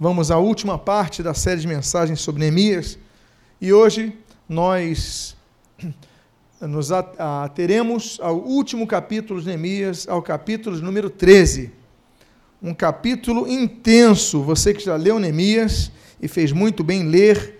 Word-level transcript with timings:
Vamos 0.00 0.30
à 0.30 0.38
última 0.38 0.78
parte 0.78 1.24
da 1.24 1.34
série 1.34 1.60
de 1.60 1.66
mensagens 1.66 2.20
sobre 2.20 2.38
Neemias 2.38 2.96
e 3.60 3.72
hoje 3.72 4.16
nós 4.48 5.36
nos 6.62 6.92
ateremos 6.92 8.16
ao 8.22 8.36
último 8.36 8.86
capítulo 8.86 9.40
de 9.40 9.48
Neemias, 9.48 10.06
ao 10.08 10.22
capítulo 10.22 10.76
número 10.76 11.10
13. 11.10 11.72
Um 12.62 12.72
capítulo 12.72 13.48
intenso. 13.48 14.40
Você 14.42 14.72
que 14.72 14.84
já 14.84 14.94
leu 14.94 15.18
Neemias 15.18 15.90
e 16.22 16.28
fez 16.28 16.52
muito 16.52 16.84
bem 16.84 17.02
ler 17.02 17.58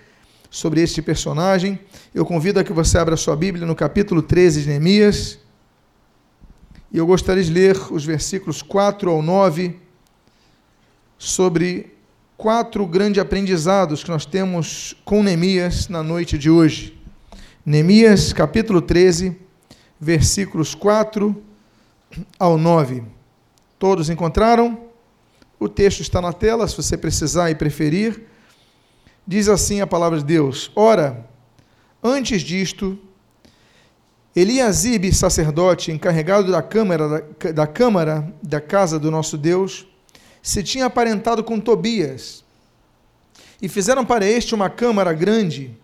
sobre 0.49 0.81
este 0.81 1.03
personagem, 1.03 1.77
eu 2.15 2.25
convido 2.25 2.61
a 2.61 2.65
que 2.65 2.73
você 2.73 2.99
abra 2.99 3.17
sua 3.17 3.35
Bíblia 3.35 3.67
no 3.67 3.75
capítulo 3.75 4.23
13 4.23 4.63
de 4.63 4.69
Neemias. 4.69 5.41
E 6.93 6.99
eu 6.99 7.07
gostaria 7.07 7.43
de 7.43 7.51
ler 7.51 7.77
os 7.93 8.05
versículos 8.05 8.63
4 8.63 9.11
ao 9.11 9.23
9 9.23 9.77
sobre 11.19 11.98
quatro 12.39 12.87
grandes 12.87 13.21
aprendizados 13.21 14.05
que 14.05 14.11
nós 14.11 14.25
temos 14.25 14.95
com 15.05 15.25
Neemias 15.25 15.89
na 15.89 16.05
noite 16.05 16.39
de 16.39 16.49
hoje. 16.49 16.97
Neemias, 17.67 18.33
capítulo 18.33 18.81
13, 18.81 19.37
versículos 19.99 20.73
4 20.73 21.37
ao 22.39 22.57
9. 22.57 23.03
Todos 23.77 24.09
encontraram? 24.09 24.87
O 25.59 25.69
texto 25.69 26.01
está 26.01 26.21
na 26.21 26.33
tela, 26.33 26.69
se 26.69 26.77
você 26.77 26.97
precisar 26.97 27.51
e 27.51 27.57
preferir. 27.57 28.23
Diz 29.27 29.49
assim 29.49 29.81
a 29.81 29.87
palavra 29.87 30.19
de 30.19 30.25
Deus: 30.25 30.71
Ora, 30.77 31.29
antes 32.01 32.41
disto, 32.43 32.97
Eliasibe, 34.37 35.13
sacerdote, 35.13 35.91
encarregado 35.91 36.53
da 36.53 36.63
câmara 36.63 37.09
da, 37.09 37.51
da 37.51 37.67
câmara 37.67 38.33
da 38.41 38.61
casa 38.61 38.97
do 38.97 39.11
nosso 39.11 39.37
Deus, 39.37 39.89
se 40.43 40.63
tinha 40.63 40.87
aparentado 40.87 41.43
com 41.43 41.61
Tobias. 41.61 42.45
E 43.61 43.69
fizeram 43.69 44.05
para 44.05 44.27
este 44.27 44.55
uma 44.55 44.71
câmara 44.71 45.13
grande, 45.13 45.77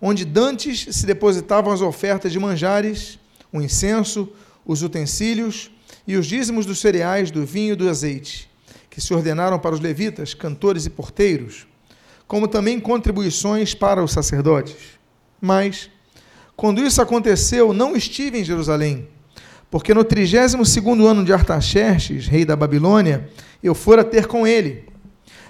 onde 0.00 0.24
dantes 0.24 0.86
se 0.90 1.06
depositavam 1.06 1.72
as 1.72 1.80
ofertas 1.80 2.32
de 2.32 2.38
manjares, 2.38 3.18
o 3.52 3.60
incenso, 3.60 4.28
os 4.64 4.82
utensílios 4.82 5.70
e 6.06 6.16
os 6.16 6.26
dízimos 6.26 6.66
dos 6.66 6.80
cereais, 6.80 7.30
do 7.30 7.44
vinho 7.44 7.72
e 7.72 7.76
do 7.76 7.88
azeite, 7.88 8.50
que 8.88 9.00
se 9.00 9.12
ordenaram 9.14 9.58
para 9.58 9.74
os 9.74 9.80
levitas, 9.80 10.34
cantores 10.34 10.86
e 10.86 10.90
porteiros, 10.90 11.66
como 12.26 12.48
também 12.48 12.80
contribuições 12.80 13.74
para 13.74 14.02
os 14.02 14.12
sacerdotes. 14.12 14.76
Mas, 15.40 15.90
quando 16.56 16.82
isso 16.82 17.00
aconteceu, 17.00 17.72
não 17.72 17.96
estive 17.96 18.38
em 18.38 18.44
Jerusalém, 18.44 19.08
porque 19.70 19.94
no 19.94 20.02
trigésimo 20.02 20.66
segundo 20.66 21.06
ano 21.06 21.24
de 21.24 21.32
Artaxerxes, 21.32 22.26
rei 22.26 22.44
da 22.44 22.56
Babilônia, 22.56 23.28
eu 23.62 23.74
fora 23.74 24.02
ter 24.02 24.26
com 24.26 24.46
ele. 24.46 24.84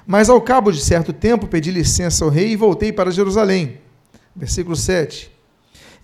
Mas 0.07 0.29
ao 0.29 0.41
cabo 0.41 0.71
de 0.71 0.81
certo 0.81 1.12
tempo 1.12 1.47
pedi 1.47 1.71
licença 1.71 2.25
ao 2.25 2.31
rei 2.31 2.49
e 2.49 2.57
voltei 2.57 2.93
para 2.93 3.11
Jerusalém. 3.11 3.79
Versículo 4.37 4.77
7. 4.77 5.31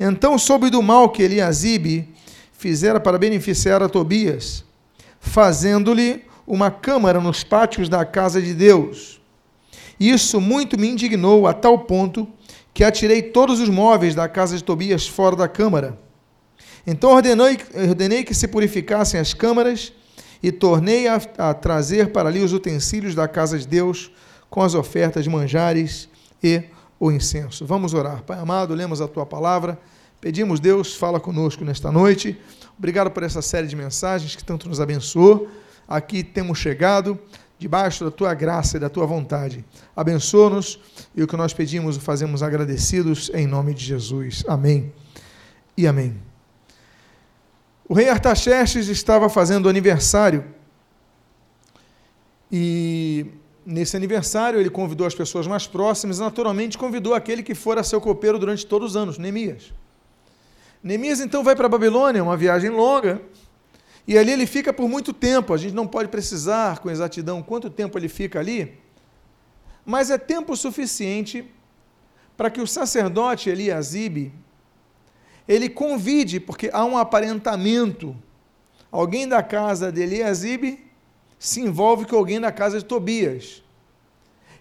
Então 0.00 0.39
soube 0.39 0.70
do 0.70 0.83
mal 0.83 1.11
que 1.11 1.23
Eliasibe 1.23 2.14
fizera 2.53 2.98
para 2.98 3.19
beneficiar 3.19 3.83
a 3.83 3.89
Tobias, 3.89 4.64
fazendo-lhe 5.20 6.25
uma 6.47 6.70
câmara 6.70 7.20
nos 7.20 7.45
pátios 7.45 7.89
da 7.89 8.05
casa 8.05 8.41
de 8.41 8.55
Deus. 8.55 9.20
Isso 9.98 10.41
muito 10.41 10.78
me 10.78 10.89
indignou 10.89 11.47
a 11.47 11.53
tal 11.53 11.80
ponto 11.80 12.27
que 12.73 12.84
atirei 12.84 13.23
todos 13.23 13.61
os 13.61 13.69
móveis 13.69 14.14
da 14.14 14.28
casa 14.28 14.56
de 14.56 14.64
Tobias 14.64 15.06
fora 15.06 15.34
da 15.34 15.48
câmara. 15.48 15.98
Então 16.87 17.11
ordenei, 17.11 17.59
ordenei 17.89 18.23
que 18.23 18.34
se 18.34 18.47
purificassem 18.47 19.19
as 19.19 19.34
câmaras 19.34 19.92
e 20.42 20.53
tornei 20.53 21.09
a, 21.09 21.20
a 21.39 21.55
trazer 21.55 22.12
para 22.12 22.29
ali 22.29 22.42
os 22.42 22.53
utensílios 22.53 23.15
da 23.15 23.27
casa 23.27 23.59
de 23.59 23.67
Deus 23.67 24.11
com 24.48 24.62
as 24.62 24.75
ofertas 24.75 25.25
de 25.25 25.31
manjares 25.31 26.09
e 26.42 26.62
o 26.98 27.11
incenso. 27.11 27.67
Vamos 27.67 27.95
orar. 27.95 28.23
Pai 28.23 28.39
amado, 28.39 28.75
lemos 28.75 29.01
a 29.01 29.09
tua 29.09 29.27
palavra. 29.27 29.79
Pedimos, 30.20 30.61
Deus, 30.61 30.95
fala 30.95 31.20
conosco 31.20 31.64
nesta 31.64 31.91
noite. 31.91 32.39
Obrigado 32.79 33.11
por 33.11 33.23
essa 33.23 33.42
série 33.42 33.67
de 33.67 33.77
mensagens 33.77 34.35
que 34.35 34.45
tanto 34.45 34.69
nos 34.69 34.80
abençoou. 34.80 35.48
Aqui 35.89 36.23
temos 36.23 36.58
chegado 36.58 37.19
debaixo 37.58 38.05
da 38.05 38.11
tua 38.11 38.35
graça 38.35 38.77
e 38.77 38.80
da 38.80 38.89
tua 38.89 39.07
vontade. 39.07 39.64
Abençoa-nos 39.95 40.79
e 41.14 41.23
o 41.23 41.27
que 41.27 41.36
nós 41.36 41.52
pedimos 41.52 41.96
o 41.96 42.01
fazemos 42.01 42.42
agradecidos 42.42 43.30
em 43.35 43.46
nome 43.46 43.75
de 43.75 43.85
Jesus. 43.85 44.45
Amém 44.46 44.92
e 45.77 45.86
amém. 45.86 46.36
O 47.89 47.95
rei 47.95 48.08
Artaxerxes 48.08 48.89
estava 48.89 49.29
fazendo 49.29 49.69
aniversário 49.69 50.45
e 52.51 53.27
nesse 53.64 53.97
aniversário 53.97 54.58
ele 54.58 54.70
convidou 54.70 55.07
as 55.07 55.14
pessoas 55.14 55.47
mais 55.47 55.67
próximas, 55.67 56.19
e 56.19 56.20
naturalmente 56.20 56.79
convidou 56.79 57.14
aquele 57.14 57.42
que 57.42 57.55
fora 57.55 57.83
seu 57.83 58.01
copeiro 58.01 58.39
durante 58.39 58.67
todos 58.67 58.91
os 58.91 58.96
anos, 58.96 59.19
Neemias. 59.19 59.73
Neemias 60.83 61.20
então 61.20 61.42
vai 61.42 61.57
para 61.57 61.67
a 61.67 61.69
Babilônia, 61.69 62.23
uma 62.23 62.36
viagem 62.36 62.70
longa, 62.70 63.20
e 64.07 64.17
ali 64.17 64.30
ele 64.30 64.46
fica 64.46 64.73
por 64.73 64.89
muito 64.89 65.13
tempo. 65.13 65.52
A 65.52 65.57
gente 65.57 65.75
não 65.75 65.86
pode 65.86 66.08
precisar 66.08 66.79
com 66.79 66.91
exatidão 66.91 67.42
quanto 67.42 67.69
tempo 67.69 67.98
ele 67.98 68.08
fica 68.08 68.39
ali, 68.39 68.79
mas 69.85 70.11
é 70.11 70.19
tempo 70.19 70.57
suficiente 70.57 71.48
para 72.36 72.51
que 72.51 72.61
o 72.61 72.67
sacerdote 72.67 73.48
Eliasibe 73.48 74.33
ele 75.48 75.68
convide, 75.68 76.40
porque 76.40 76.70
há 76.73 76.84
um 76.84 76.98
aparentamento. 76.98 78.17
Alguém 78.90 79.29
da 79.29 79.42
casa 79.42 79.92
de 79.92 80.02
Eliasibe 80.02 80.84
se 81.39 81.61
envolve 81.61 82.07
com 82.07 82.17
alguém 82.17 82.40
da 82.40 82.51
casa 82.51 82.79
de 82.79 82.84
Tobias. 82.84 83.62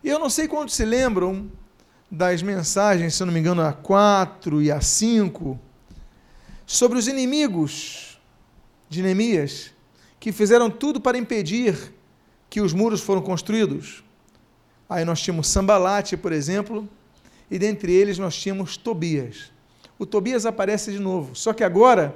E 0.04 0.10
eu 0.10 0.20
não 0.20 0.30
sei 0.30 0.48
quantos 0.48 0.76
se 0.76 0.86
lembram 0.86 1.50
das 2.12 2.42
mensagens, 2.42 3.16
se 3.16 3.24
eu 3.24 3.26
não 3.26 3.34
me 3.34 3.40
engano, 3.40 3.62
a 3.62 3.74
4 3.74 4.62
e 4.62 4.72
a 4.72 4.80
5, 4.80 5.60
sobre 6.66 6.98
os 7.00 7.08
inimigos 7.08 8.20
de 8.88 9.02
Neemias, 9.02 9.72
que 10.20 10.32
fizeram 10.32 10.70
tudo 10.70 11.02
para 11.02 11.18
impedir 11.18 11.94
que 12.50 12.62
os 12.62 12.74
muros 12.74 13.02
foram 13.02 13.22
construídos. 13.22 14.04
Aí 14.88 15.04
nós 15.04 15.22
tínhamos 15.22 15.48
Sambalate, 15.48 16.16
por 16.16 16.32
exemplo, 16.32 16.88
e 17.50 17.58
dentre 17.58 17.92
eles 17.92 18.20
nós 18.20 18.36
tínhamos 18.36 18.78
Tobias 18.78 19.55
o 19.98 20.06
Tobias 20.06 20.46
aparece 20.46 20.92
de 20.92 21.00
novo. 21.00 21.36
Só 21.36 21.54
que 21.54 21.64
agora, 21.64 22.16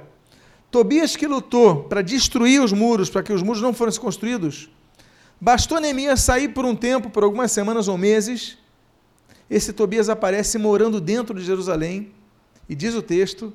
Tobias 0.70 1.16
que 1.16 1.26
lutou 1.26 1.84
para 1.84 2.02
destruir 2.02 2.62
os 2.62 2.72
muros, 2.72 3.10
para 3.10 3.22
que 3.22 3.32
os 3.32 3.42
muros 3.42 3.62
não 3.62 3.72
fossem 3.72 4.00
construídos, 4.00 4.70
bastou 5.40 5.80
Neemias 5.80 6.20
sair 6.20 6.48
por 6.48 6.64
um 6.64 6.76
tempo, 6.76 7.10
por 7.10 7.24
algumas 7.24 7.50
semanas 7.52 7.88
ou 7.88 7.98
meses, 7.98 8.58
esse 9.48 9.72
Tobias 9.72 10.08
aparece 10.08 10.58
morando 10.58 11.00
dentro 11.00 11.34
de 11.34 11.44
Jerusalém, 11.44 12.12
e 12.68 12.74
diz 12.74 12.94
o 12.94 13.02
texto, 13.02 13.52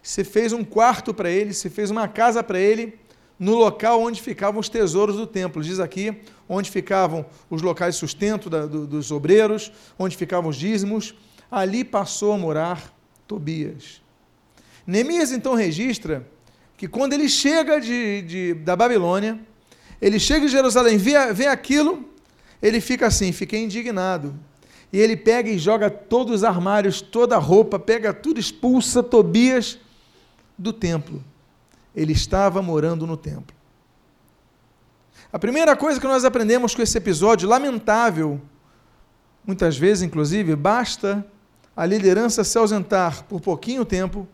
se 0.00 0.22
fez 0.22 0.52
um 0.52 0.62
quarto 0.62 1.12
para 1.12 1.28
ele, 1.28 1.52
se 1.52 1.68
fez 1.68 1.90
uma 1.90 2.06
casa 2.06 2.42
para 2.42 2.60
ele, 2.60 2.96
no 3.36 3.56
local 3.56 4.00
onde 4.00 4.22
ficavam 4.22 4.60
os 4.60 4.68
tesouros 4.68 5.16
do 5.16 5.26
templo. 5.26 5.62
Diz 5.62 5.80
aqui, 5.80 6.20
onde 6.48 6.70
ficavam 6.70 7.26
os 7.50 7.62
locais 7.62 7.96
sustento 7.96 8.48
da, 8.48 8.66
do, 8.66 8.86
dos 8.86 9.10
obreiros, 9.10 9.72
onde 9.98 10.16
ficavam 10.16 10.50
os 10.50 10.56
dízimos, 10.56 11.14
ali 11.50 11.82
passou 11.82 12.32
a 12.32 12.38
morar 12.38 12.94
Tobias. 13.26 14.02
Neemias 14.86 15.32
então 15.32 15.54
registra 15.54 16.26
que 16.76 16.88
quando 16.88 17.12
ele 17.12 17.28
chega 17.28 17.80
de, 17.80 18.22
de, 18.22 18.54
da 18.54 18.76
Babilônia, 18.76 19.38
ele 20.00 20.18
chega 20.18 20.44
em 20.44 20.48
Jerusalém, 20.48 20.98
vê, 20.98 21.32
vê 21.32 21.46
aquilo, 21.46 22.08
ele 22.60 22.80
fica 22.80 23.06
assim, 23.06 23.32
fica 23.32 23.56
indignado. 23.56 24.34
E 24.92 24.98
ele 24.98 25.16
pega 25.16 25.50
e 25.50 25.58
joga 25.58 25.90
todos 25.90 26.36
os 26.36 26.44
armários, 26.44 27.00
toda 27.00 27.36
a 27.36 27.38
roupa, 27.38 27.78
pega 27.78 28.12
tudo, 28.12 28.38
expulsa 28.38 29.02
Tobias 29.02 29.78
do 30.56 30.72
templo. 30.72 31.22
Ele 31.94 32.12
estava 32.12 32.60
morando 32.62 33.06
no 33.06 33.16
templo. 33.16 33.56
A 35.32 35.38
primeira 35.38 35.74
coisa 35.74 36.00
que 36.00 36.06
nós 36.06 36.24
aprendemos 36.24 36.74
com 36.74 36.82
esse 36.82 36.96
episódio 36.96 37.48
lamentável, 37.48 38.40
muitas 39.44 39.76
vezes, 39.76 40.02
inclusive, 40.02 40.54
basta 40.54 41.26
a 41.76 41.84
liderança 41.84 42.44
se 42.44 42.56
ausentar 42.56 43.24
por 43.24 43.40
pouquinho 43.40 43.84
tempo, 43.84 44.28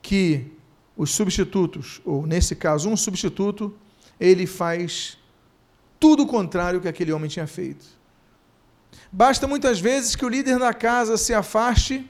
que 0.00 0.52
os 0.96 1.10
substitutos, 1.10 2.00
ou 2.04 2.26
nesse 2.26 2.54
caso, 2.54 2.88
um 2.88 2.96
substituto, 2.96 3.74
ele 4.20 4.46
faz 4.46 5.18
tudo 5.98 6.22
o 6.22 6.26
contrário 6.26 6.80
que 6.80 6.88
aquele 6.88 7.12
homem 7.12 7.28
tinha 7.28 7.46
feito. 7.46 7.84
Basta 9.10 9.46
muitas 9.46 9.80
vezes 9.80 10.14
que 10.14 10.24
o 10.24 10.28
líder 10.28 10.58
da 10.58 10.72
casa 10.72 11.16
se 11.16 11.34
afaste 11.34 12.08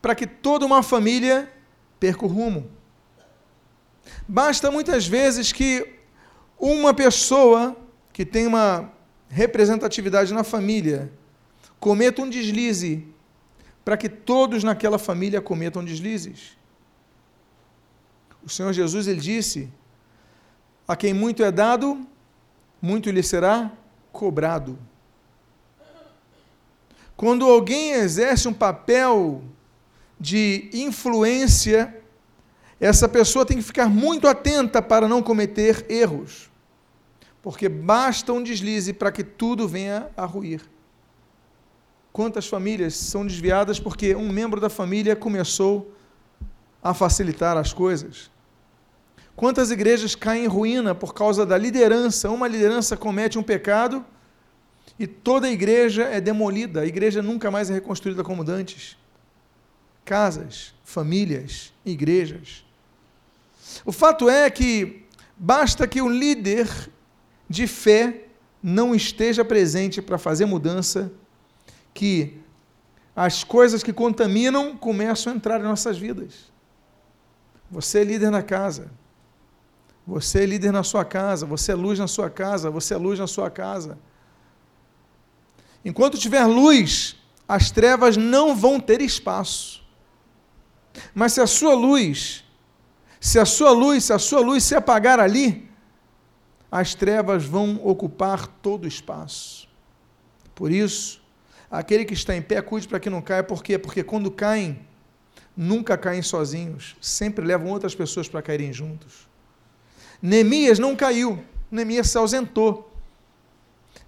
para 0.00 0.14
que 0.14 0.26
toda 0.26 0.64
uma 0.64 0.82
família 0.82 1.52
perca 1.98 2.24
o 2.24 2.28
rumo. 2.28 2.70
Basta 4.28 4.70
muitas 4.70 5.06
vezes 5.06 5.52
que 5.52 6.00
uma 6.58 6.94
pessoa 6.94 7.76
que 8.12 8.24
tem 8.24 8.46
uma 8.46 8.92
representatividade 9.28 10.32
na 10.32 10.44
família 10.44 11.12
cometa 11.78 12.22
um 12.22 12.28
deslize, 12.28 13.06
para 13.84 13.96
que 13.96 14.08
todos 14.08 14.64
naquela 14.64 14.98
família 14.98 15.40
cometam 15.40 15.84
deslizes. 15.84 16.56
O 18.44 18.48
Senhor 18.48 18.72
Jesus 18.72 19.06
ele 19.06 19.20
disse: 19.20 19.68
A 20.86 20.96
quem 20.96 21.12
muito 21.12 21.42
é 21.42 21.52
dado, 21.52 22.06
muito 22.80 23.10
lhe 23.10 23.22
será 23.22 23.72
cobrado. 24.12 24.78
Quando 27.16 27.46
alguém 27.46 27.92
exerce 27.92 28.46
um 28.46 28.52
papel 28.52 29.42
de 30.20 30.70
influência, 30.72 32.02
essa 32.78 33.08
pessoa 33.08 33.46
tem 33.46 33.56
que 33.56 33.62
ficar 33.62 33.88
muito 33.88 34.28
atenta 34.28 34.82
para 34.82 35.08
não 35.08 35.22
cometer 35.22 35.86
erros. 35.88 36.50
Porque 37.42 37.68
basta 37.68 38.32
um 38.32 38.42
deslize 38.42 38.92
para 38.92 39.12
que 39.12 39.24
tudo 39.24 39.66
venha 39.66 40.10
a 40.16 40.26
ruir. 40.26 40.62
Quantas 42.16 42.46
famílias 42.46 42.94
são 42.94 43.26
desviadas 43.26 43.78
porque 43.78 44.14
um 44.14 44.32
membro 44.32 44.58
da 44.58 44.70
família 44.70 45.14
começou 45.14 45.94
a 46.82 46.94
facilitar 46.94 47.58
as 47.58 47.74
coisas? 47.74 48.30
Quantas 49.36 49.70
igrejas 49.70 50.14
caem 50.14 50.44
em 50.44 50.46
ruína 50.46 50.94
por 50.94 51.12
causa 51.12 51.44
da 51.44 51.58
liderança? 51.58 52.30
Uma 52.30 52.48
liderança 52.48 52.96
comete 52.96 53.38
um 53.38 53.42
pecado 53.42 54.02
e 54.98 55.06
toda 55.06 55.46
a 55.46 55.50
igreja 55.50 56.04
é 56.04 56.18
demolida, 56.18 56.80
a 56.80 56.86
igreja 56.86 57.20
nunca 57.20 57.50
mais 57.50 57.68
é 57.68 57.74
reconstruída 57.74 58.24
como 58.24 58.42
dantes. 58.42 58.96
Casas, 60.02 60.72
famílias, 60.84 61.70
igrejas. 61.84 62.64
O 63.84 63.92
fato 63.92 64.30
é 64.30 64.48
que 64.48 65.04
basta 65.36 65.86
que 65.86 66.00
o 66.00 66.08
líder 66.08 66.66
de 67.46 67.66
fé 67.66 68.22
não 68.62 68.94
esteja 68.94 69.44
presente 69.44 70.00
para 70.00 70.16
fazer 70.16 70.46
mudança, 70.46 71.12
que 71.96 72.38
as 73.14 73.42
coisas 73.42 73.82
que 73.82 73.92
contaminam 73.92 74.76
começam 74.76 75.32
a 75.32 75.36
entrar 75.36 75.58
em 75.58 75.64
nossas 75.64 75.96
vidas. 75.96 76.52
Você 77.70 78.00
é 78.00 78.04
líder 78.04 78.30
na 78.30 78.42
casa. 78.42 78.90
Você 80.06 80.42
é 80.42 80.46
líder 80.46 80.70
na 80.70 80.84
sua 80.84 81.04
casa, 81.04 81.44
você 81.44 81.72
é 81.72 81.74
luz 81.74 81.98
na 81.98 82.06
sua 82.06 82.30
casa, 82.30 82.70
você 82.70 82.94
é 82.94 82.96
luz 82.96 83.18
na 83.18 83.26
sua 83.26 83.50
casa. 83.50 83.98
Enquanto 85.84 86.18
tiver 86.18 86.44
luz, 86.44 87.16
as 87.48 87.70
trevas 87.70 88.16
não 88.16 88.54
vão 88.54 88.78
ter 88.78 89.00
espaço. 89.00 89.82
Mas 91.14 91.32
se 91.32 91.40
a 91.40 91.46
sua 91.46 91.74
luz, 91.74 92.44
se 93.20 93.38
a 93.38 93.44
sua 93.44 93.70
luz, 93.70 94.04
se 94.04 94.12
a 94.12 94.18
sua 94.18 94.40
luz 94.40 94.62
se 94.62 94.76
apagar 94.76 95.18
ali, 95.18 95.68
as 96.70 96.94
trevas 96.94 97.44
vão 97.44 97.80
ocupar 97.82 98.46
todo 98.46 98.84
o 98.84 98.88
espaço. 98.88 99.68
Por 100.54 100.70
isso, 100.70 101.20
aquele 101.78 102.04
que 102.04 102.14
está 102.14 102.34
em 102.34 102.42
pé, 102.42 102.60
cuide 102.62 102.88
para 102.88 102.98
que 102.98 103.10
não 103.10 103.20
caia. 103.20 103.42
Por 103.42 103.62
quê? 103.62 103.78
Porque 103.78 104.02
quando 104.02 104.30
caem, 104.30 104.80
nunca 105.56 105.96
caem 105.96 106.22
sozinhos, 106.22 106.96
sempre 107.00 107.44
levam 107.44 107.68
outras 107.68 107.94
pessoas 107.94 108.28
para 108.28 108.40
caírem 108.40 108.72
juntos. 108.72 109.28
Neemias 110.20 110.78
não 110.78 110.96
caiu, 110.96 111.44
Neemias 111.70 112.08
se 112.08 112.16
ausentou. 112.16 112.92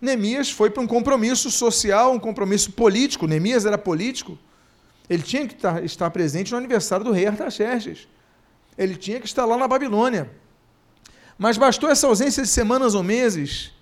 Neemias 0.01 0.51
foi 0.51 0.71
para 0.71 0.83
um 0.83 0.87
compromisso 0.87 1.51
social, 1.51 2.13
um 2.13 2.19
compromisso 2.19 2.73
político. 2.73 3.27
Neemias 3.27 3.67
era 3.67 3.77
político. 3.77 4.39
Ele 5.11 5.23
tinha 5.23 5.47
que 5.47 5.57
estar 5.85 6.11
presente 6.11 6.53
no 6.53 6.59
aniversário 6.59 7.05
do 7.05 7.13
rei 7.13 7.27
Artaxerxes. 7.27 8.09
Ele 8.77 8.95
tinha 8.97 9.21
que 9.21 9.27
estar 9.27 9.45
lá 9.45 9.57
na 9.57 9.67
Babilônia. 9.67 10.31
Mas 11.37 11.57
bastou 11.57 11.91
essa 11.91 12.07
ausência 12.07 12.43
de 12.43 12.49
semanas 12.49 12.95
ou 12.95 13.03
meses 13.03 13.73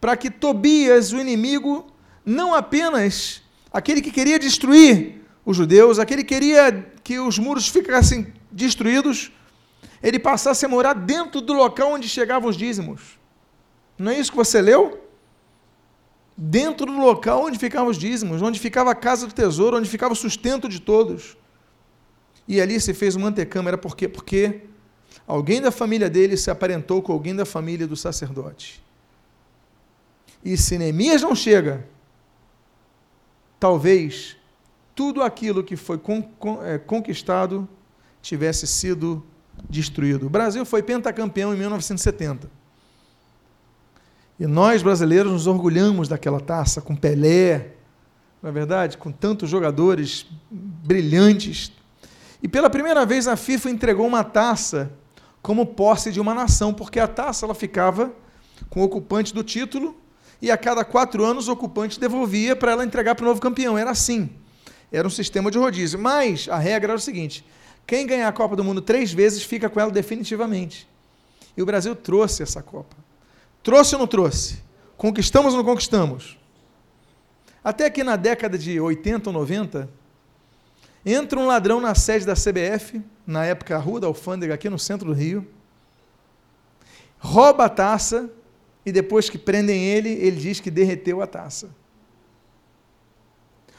para 0.00 0.16
que 0.16 0.30
Tobias, 0.30 1.12
o 1.12 1.18
inimigo, 1.18 1.89
não 2.24 2.54
apenas 2.54 3.42
aquele 3.72 4.00
que 4.00 4.10
queria 4.10 4.38
destruir 4.38 5.20
os 5.44 5.56
judeus, 5.56 5.98
aquele 5.98 6.22
que 6.22 6.34
queria 6.34 6.92
que 7.02 7.18
os 7.18 7.38
muros 7.38 7.68
ficassem 7.68 8.32
destruídos, 8.50 9.32
ele 10.02 10.18
passasse 10.18 10.64
a 10.64 10.68
morar 10.68 10.94
dentro 10.94 11.40
do 11.40 11.52
local 11.52 11.92
onde 11.92 12.08
chegavam 12.08 12.48
os 12.48 12.56
dízimos. 12.56 13.18
Não 13.98 14.12
é 14.12 14.18
isso 14.18 14.30
que 14.30 14.36
você 14.36 14.60
leu? 14.60 15.06
Dentro 16.36 16.86
do 16.86 16.98
local 16.98 17.44
onde 17.44 17.58
ficavam 17.58 17.90
os 17.90 17.98
dízimos, 17.98 18.40
onde 18.40 18.58
ficava 18.58 18.90
a 18.90 18.94
casa 18.94 19.26
do 19.26 19.34
tesouro, 19.34 19.76
onde 19.76 19.88
ficava 19.88 20.12
o 20.12 20.16
sustento 20.16 20.68
de 20.68 20.80
todos. 20.80 21.36
E 22.48 22.60
ali 22.60 22.80
se 22.80 22.94
fez 22.94 23.14
uma 23.14 23.28
antecâmara, 23.28 23.76
por 23.76 23.94
quê? 23.94 24.08
Porque 24.08 24.62
alguém 25.26 25.60
da 25.60 25.70
família 25.70 26.08
dele 26.08 26.36
se 26.36 26.50
aparentou 26.50 27.02
com 27.02 27.12
alguém 27.12 27.36
da 27.36 27.44
família 27.44 27.86
do 27.86 27.94
sacerdote. 27.94 28.82
E 30.42 30.56
se 30.56 30.78
Neemias 30.78 31.20
não 31.20 31.34
chega, 31.34 31.86
talvez 33.60 34.36
tudo 34.94 35.22
aquilo 35.22 35.62
que 35.62 35.76
foi 35.76 36.00
é, 36.64 36.78
conquistado 36.78 37.68
tivesse 38.22 38.66
sido 38.66 39.22
destruído. 39.68 40.26
O 40.26 40.30
Brasil 40.30 40.64
foi 40.64 40.82
pentacampeão 40.82 41.54
em 41.54 41.58
1970. 41.58 42.50
E 44.38 44.46
nós, 44.46 44.82
brasileiros, 44.82 45.30
nos 45.30 45.46
orgulhamos 45.46 46.08
daquela 46.08 46.40
taça 46.40 46.80
com 46.80 46.96
Pelé, 46.96 47.72
não 48.42 48.48
é 48.48 48.52
verdade? 48.52 48.96
Com 48.96 49.12
tantos 49.12 49.50
jogadores 49.50 50.26
brilhantes. 50.50 51.70
E 52.42 52.48
pela 52.48 52.70
primeira 52.70 53.04
vez 53.04 53.28
a 53.28 53.36
FIFA 53.36 53.70
entregou 53.70 54.06
uma 54.06 54.24
taça 54.24 54.90
como 55.42 55.66
posse 55.66 56.10
de 56.10 56.18
uma 56.20 56.34
nação, 56.34 56.72
porque 56.72 56.98
a 56.98 57.06
taça 57.06 57.44
ela 57.44 57.54
ficava 57.54 58.10
com 58.70 58.80
o 58.80 58.84
ocupante 58.84 59.34
do 59.34 59.44
título 59.44 59.99
e 60.42 60.50
a 60.50 60.56
cada 60.56 60.84
quatro 60.84 61.24
anos 61.24 61.48
o 61.48 61.52
ocupante 61.52 62.00
devolvia 62.00 62.56
para 62.56 62.72
ela 62.72 62.84
entregar 62.84 63.14
para 63.14 63.24
o 63.24 63.28
novo 63.28 63.40
campeão. 63.40 63.76
Era 63.76 63.90
assim. 63.90 64.30
Era 64.90 65.06
um 65.06 65.10
sistema 65.10 65.50
de 65.50 65.58
rodízio. 65.58 65.98
Mas 65.98 66.48
a 66.48 66.58
regra 66.58 66.92
era 66.92 66.98
o 66.98 67.02
seguinte: 67.02 67.44
quem 67.86 68.06
ganhar 68.06 68.28
a 68.28 68.32
Copa 68.32 68.56
do 68.56 68.64
Mundo 68.64 68.80
três 68.80 69.12
vezes 69.12 69.42
fica 69.42 69.68
com 69.68 69.78
ela 69.78 69.90
definitivamente. 69.90 70.88
E 71.56 71.62
o 71.62 71.66
Brasil 71.66 71.94
trouxe 71.94 72.42
essa 72.42 72.62
Copa. 72.62 72.96
Trouxe 73.62 73.94
ou 73.94 73.98
não 73.98 74.06
trouxe? 74.06 74.62
Conquistamos 74.96 75.52
ou 75.52 75.58
não 75.58 75.64
conquistamos? 75.64 76.38
Até 77.62 77.90
que 77.90 78.02
na 78.02 78.16
década 78.16 78.56
de 78.56 78.80
80 78.80 79.28
ou 79.28 79.34
90, 79.34 79.88
entra 81.04 81.38
um 81.38 81.46
ladrão 81.46 81.80
na 81.80 81.94
sede 81.94 82.24
da 82.24 82.34
CBF, 82.34 83.02
na 83.26 83.44
época 83.44 83.76
a 83.76 83.78
Rua 83.78 84.00
da 84.00 84.06
Alfândega, 84.06 84.54
aqui 84.54 84.70
no 84.70 84.78
centro 84.78 85.08
do 85.08 85.12
Rio, 85.12 85.46
rouba 87.18 87.66
a 87.66 87.68
taça 87.68 88.30
e 88.90 88.92
depois 88.92 89.30
que 89.30 89.38
prendem 89.38 89.84
ele, 89.84 90.10
ele 90.10 90.36
diz 90.36 90.60
que 90.60 90.70
derreteu 90.70 91.22
a 91.22 91.26
taça. 91.26 91.70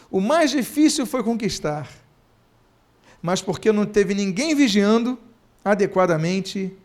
O 0.09 0.19
mais 0.19 0.51
difícil 0.51 1.05
foi 1.05 1.23
conquistar 1.23 1.87
mas 3.21 3.41
porque 3.41 3.71
não 3.71 3.85
teve 3.85 4.13
ninguém 4.15 4.55
vigiando 4.55 5.17
adequadamente, 5.63 6.75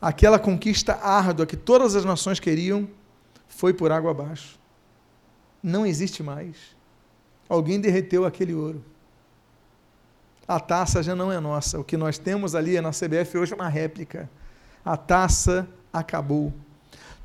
aquela 0.00 0.38
conquista 0.38 0.94
árdua 0.94 1.44
que 1.44 1.56
todas 1.56 1.96
as 1.96 2.04
nações 2.04 2.38
queriam 2.38 2.88
foi 3.48 3.74
por 3.74 3.90
água 3.90 4.12
abaixo. 4.12 4.58
Não 5.62 5.84
existe 5.84 6.22
mais. 6.22 6.56
Alguém 7.48 7.80
derreteu 7.80 8.24
aquele 8.24 8.54
ouro. 8.54 8.84
A 10.46 10.60
taça 10.60 11.02
já 11.02 11.14
não 11.14 11.32
é 11.32 11.40
nossa. 11.40 11.78
O 11.78 11.84
que 11.84 11.96
nós 11.96 12.18
temos 12.18 12.54
ali 12.54 12.80
na 12.80 12.90
CBF 12.90 13.36
hoje 13.36 13.52
é 13.52 13.56
uma 13.56 13.68
réplica. 13.68 14.30
A 14.84 14.96
taça 14.96 15.68
acabou. 15.92 16.52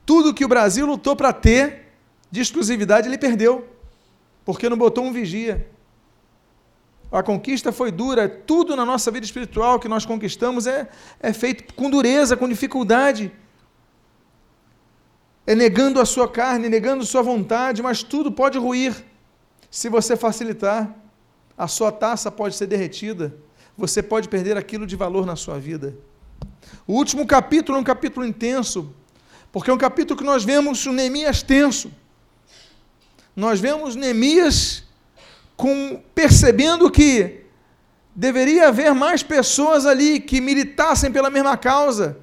Tudo 0.05 0.33
que 0.33 0.45
o 0.45 0.47
Brasil 0.47 0.85
lutou 0.85 1.15
para 1.15 1.33
ter 1.33 1.93
de 2.29 2.41
exclusividade, 2.41 3.07
ele 3.07 3.17
perdeu. 3.17 3.67
Porque 4.43 4.69
não 4.69 4.77
botou 4.77 5.03
um 5.03 5.12
vigia 5.12 5.67
a 7.12 7.24
conquista 7.24 7.71
foi 7.71 7.91
dura, 7.91 8.27
tudo 8.27 8.75
na 8.75 8.85
nossa 8.85 9.09
vida 9.12 9.25
espiritual 9.25 9.79
que 9.79 9.88
nós 9.88 10.05
conquistamos 10.05 10.67
é, 10.67 10.88
é 11.19 11.31
feito 11.31 11.74
com 11.74 11.89
dureza, 11.89 12.35
com 12.35 12.47
dificuldade. 12.47 13.31
É 15.47 15.53
negando 15.53 16.01
a 16.01 16.05
sua 16.05 16.27
carne, 16.27 16.67
negando 16.67 17.03
a 17.03 17.05
sua 17.05 17.21
vontade, 17.21 17.81
mas 17.81 18.01
tudo 18.01 18.31
pode 18.31 18.57
ruir 18.57 19.05
se 19.69 19.88
você 19.88 20.17
facilitar. 20.17 20.93
A 21.57 21.67
sua 21.67 21.91
taça 21.91 22.29
pode 22.29 22.55
ser 22.55 22.67
derretida, 22.67 23.33
você 23.77 24.03
pode 24.03 24.27
perder 24.27 24.57
aquilo 24.57 24.85
de 24.85 24.95
valor 24.97 25.25
na 25.25 25.38
sua 25.38 25.57
vida. 25.57 25.95
O 26.85 26.93
último 26.93 27.25
capítulo 27.25 27.77
é 27.77 27.81
um 27.81 27.83
capítulo 27.83 28.25
intenso, 28.25 28.93
porque 29.55 29.71
é 29.71 29.74
um 29.74 29.77
capítulo 29.77 30.17
que 30.17 30.25
nós 30.25 30.43
vemos 30.43 30.85
o 30.85 30.91
Neemias 30.91 31.41
tenso. 31.41 31.89
Nós 33.33 33.57
vemos 33.57 33.95
Neemias 33.95 34.83
com 35.55 36.03
percebendo 36.13 36.91
que 36.91 37.45
deveria 38.13 38.67
haver 38.67 38.93
mais 38.93 39.24
pessoas 39.24 39.85
ali 39.85 40.19
que 40.19 40.41
militassem 40.41 41.09
pela 41.09 41.29
mesma 41.29 41.55
causa. 41.55 42.17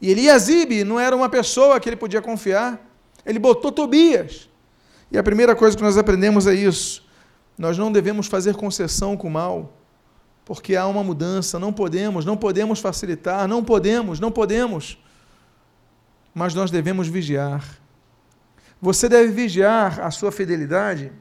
E 0.00 0.10
Eliasibe 0.10 0.82
não 0.82 0.98
era 0.98 1.14
uma 1.14 1.28
pessoa 1.28 1.78
que 1.78 1.88
ele 1.88 1.94
podia 1.94 2.20
confiar. 2.20 2.84
Ele 3.24 3.38
botou 3.38 3.70
Tobias. 3.70 4.50
E 5.08 5.16
a 5.16 5.22
primeira 5.22 5.54
coisa 5.54 5.76
que 5.76 5.84
nós 5.84 5.96
aprendemos 5.96 6.48
é 6.48 6.54
isso. 6.54 7.06
Nós 7.56 7.78
não 7.78 7.92
devemos 7.92 8.26
fazer 8.26 8.56
concessão 8.56 9.16
com 9.16 9.28
o 9.28 9.30
mal, 9.30 9.72
porque 10.44 10.74
há 10.74 10.84
uma 10.88 11.04
mudança, 11.04 11.60
não 11.60 11.72
podemos, 11.72 12.24
não 12.24 12.36
podemos 12.36 12.80
facilitar, 12.80 13.46
não 13.46 13.62
podemos, 13.62 14.18
não 14.18 14.32
podemos. 14.32 14.98
Mas 16.34 16.54
nós 16.54 16.70
devemos 16.70 17.08
vigiar. 17.08 17.78
Você 18.80 19.08
deve 19.08 19.30
vigiar 19.30 20.00
a 20.00 20.10
sua 20.10 20.32
fidelidade 20.32 21.12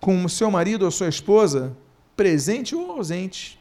com 0.00 0.24
o 0.24 0.28
seu 0.28 0.50
marido 0.50 0.84
ou 0.84 0.90
sua 0.90 1.08
esposa, 1.08 1.74
presente 2.14 2.74
ou 2.74 2.90
ausente. 2.90 3.58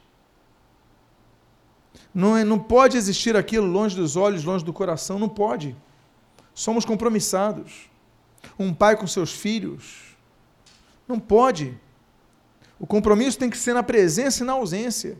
Não, 2.13 2.35
é, 2.35 2.43
não 2.43 2.59
pode 2.59 2.97
existir 2.97 3.35
aquilo 3.35 3.65
longe 3.65 3.95
dos 3.95 4.15
olhos, 4.15 4.43
longe 4.43 4.63
do 4.63 4.73
coração, 4.73 5.17
não 5.17 5.29
pode. 5.29 5.75
Somos 6.53 6.85
compromissados. 6.85 7.89
um 8.59 8.73
pai 8.73 8.97
com 8.97 9.07
seus 9.07 9.31
filhos. 9.31 10.15
Não 11.07 11.19
pode. 11.19 11.77
O 12.79 12.85
compromisso 12.85 13.39
tem 13.39 13.49
que 13.49 13.57
ser 13.57 13.73
na 13.73 13.81
presença 13.81 14.43
e 14.43 14.45
na 14.45 14.53
ausência. 14.53 15.17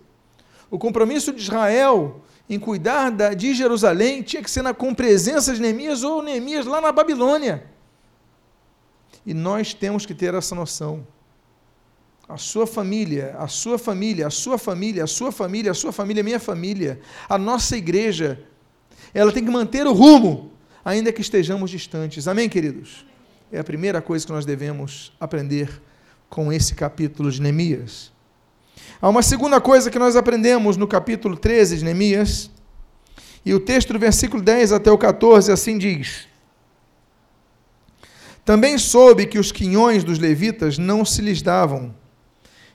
O 0.70 0.78
compromisso 0.78 1.32
de 1.32 1.42
Israel 1.42 2.22
em 2.50 2.60
cuidar 2.60 3.10
da, 3.10 3.34
de 3.34 3.54
Jerusalém 3.54 4.22
tinha 4.22 4.44
que 4.44 4.52
ser 4.52 4.62
na, 4.62 4.74
com 4.74 4.94
presença 4.94 5.54
de 5.54 5.62
Neemias 5.62 6.04
ou 6.04 6.22
Neemias 6.22 6.66
lá 6.66 6.82
na 6.82 6.92
Babilônia. 6.92 7.64
E 9.26 9.34
nós 9.34 9.74
temos 9.74 10.06
que 10.06 10.14
ter 10.14 10.34
essa 10.34 10.54
noção. 10.54 11.06
A 12.28 12.38
sua 12.38 12.66
família, 12.66 13.36
a 13.38 13.48
sua 13.48 13.78
família, 13.78 14.28
a 14.28 14.30
sua 14.30 14.58
família, 14.58 15.04
a 15.04 15.08
sua 15.08 15.32
família, 15.32 15.72
a 15.72 15.76
sua 15.76 15.92
família, 15.92 16.22
a 16.22 16.24
minha 16.24 16.40
família, 16.40 17.00
a 17.28 17.38
nossa 17.38 17.76
igreja, 17.76 18.40
ela 19.14 19.32
tem 19.32 19.44
que 19.44 19.52
manter 19.52 19.86
o 19.86 19.94
rumo, 19.94 20.52
ainda 20.84 21.12
que 21.12 21.22
estejamos 21.22 21.70
distantes. 21.70 22.28
Amém, 22.28 22.50
queridos? 22.50 23.06
É 23.52 23.60
a 23.60 23.64
primeira 23.64 24.02
coisa 24.02 24.26
que 24.26 24.32
nós 24.32 24.46
devemos 24.46 25.14
aprender 25.20 25.82
com 26.30 26.52
esse 26.52 26.74
capítulo 26.74 27.30
de 27.30 27.42
Neemias. 27.42 28.13
Há 29.02 29.10
uma 29.10 29.22
segunda 29.22 29.60
coisa 29.60 29.92
que 29.92 30.00
nós 30.00 30.16
aprendemos 30.16 30.78
no 30.78 30.88
capítulo 30.88 31.36
13 31.36 31.78
de 31.78 31.84
Neemias, 31.84 32.50
e 33.46 33.54
o 33.54 33.60
texto 33.60 33.92
do 33.92 34.00
versículo 34.00 34.42
10 34.42 34.72
até 34.72 34.90
o 34.90 34.98
14 34.98 35.52
assim 35.52 35.78
diz: 35.78 36.28
Também 38.46 38.78
soube 38.78 39.26
que 39.26 39.38
os 39.38 39.52
quinhões 39.52 40.04
dos 40.04 40.18
levitas 40.20 40.78
não 40.78 41.04
se 41.04 41.22
lhes 41.22 41.42
davam, 41.42 41.94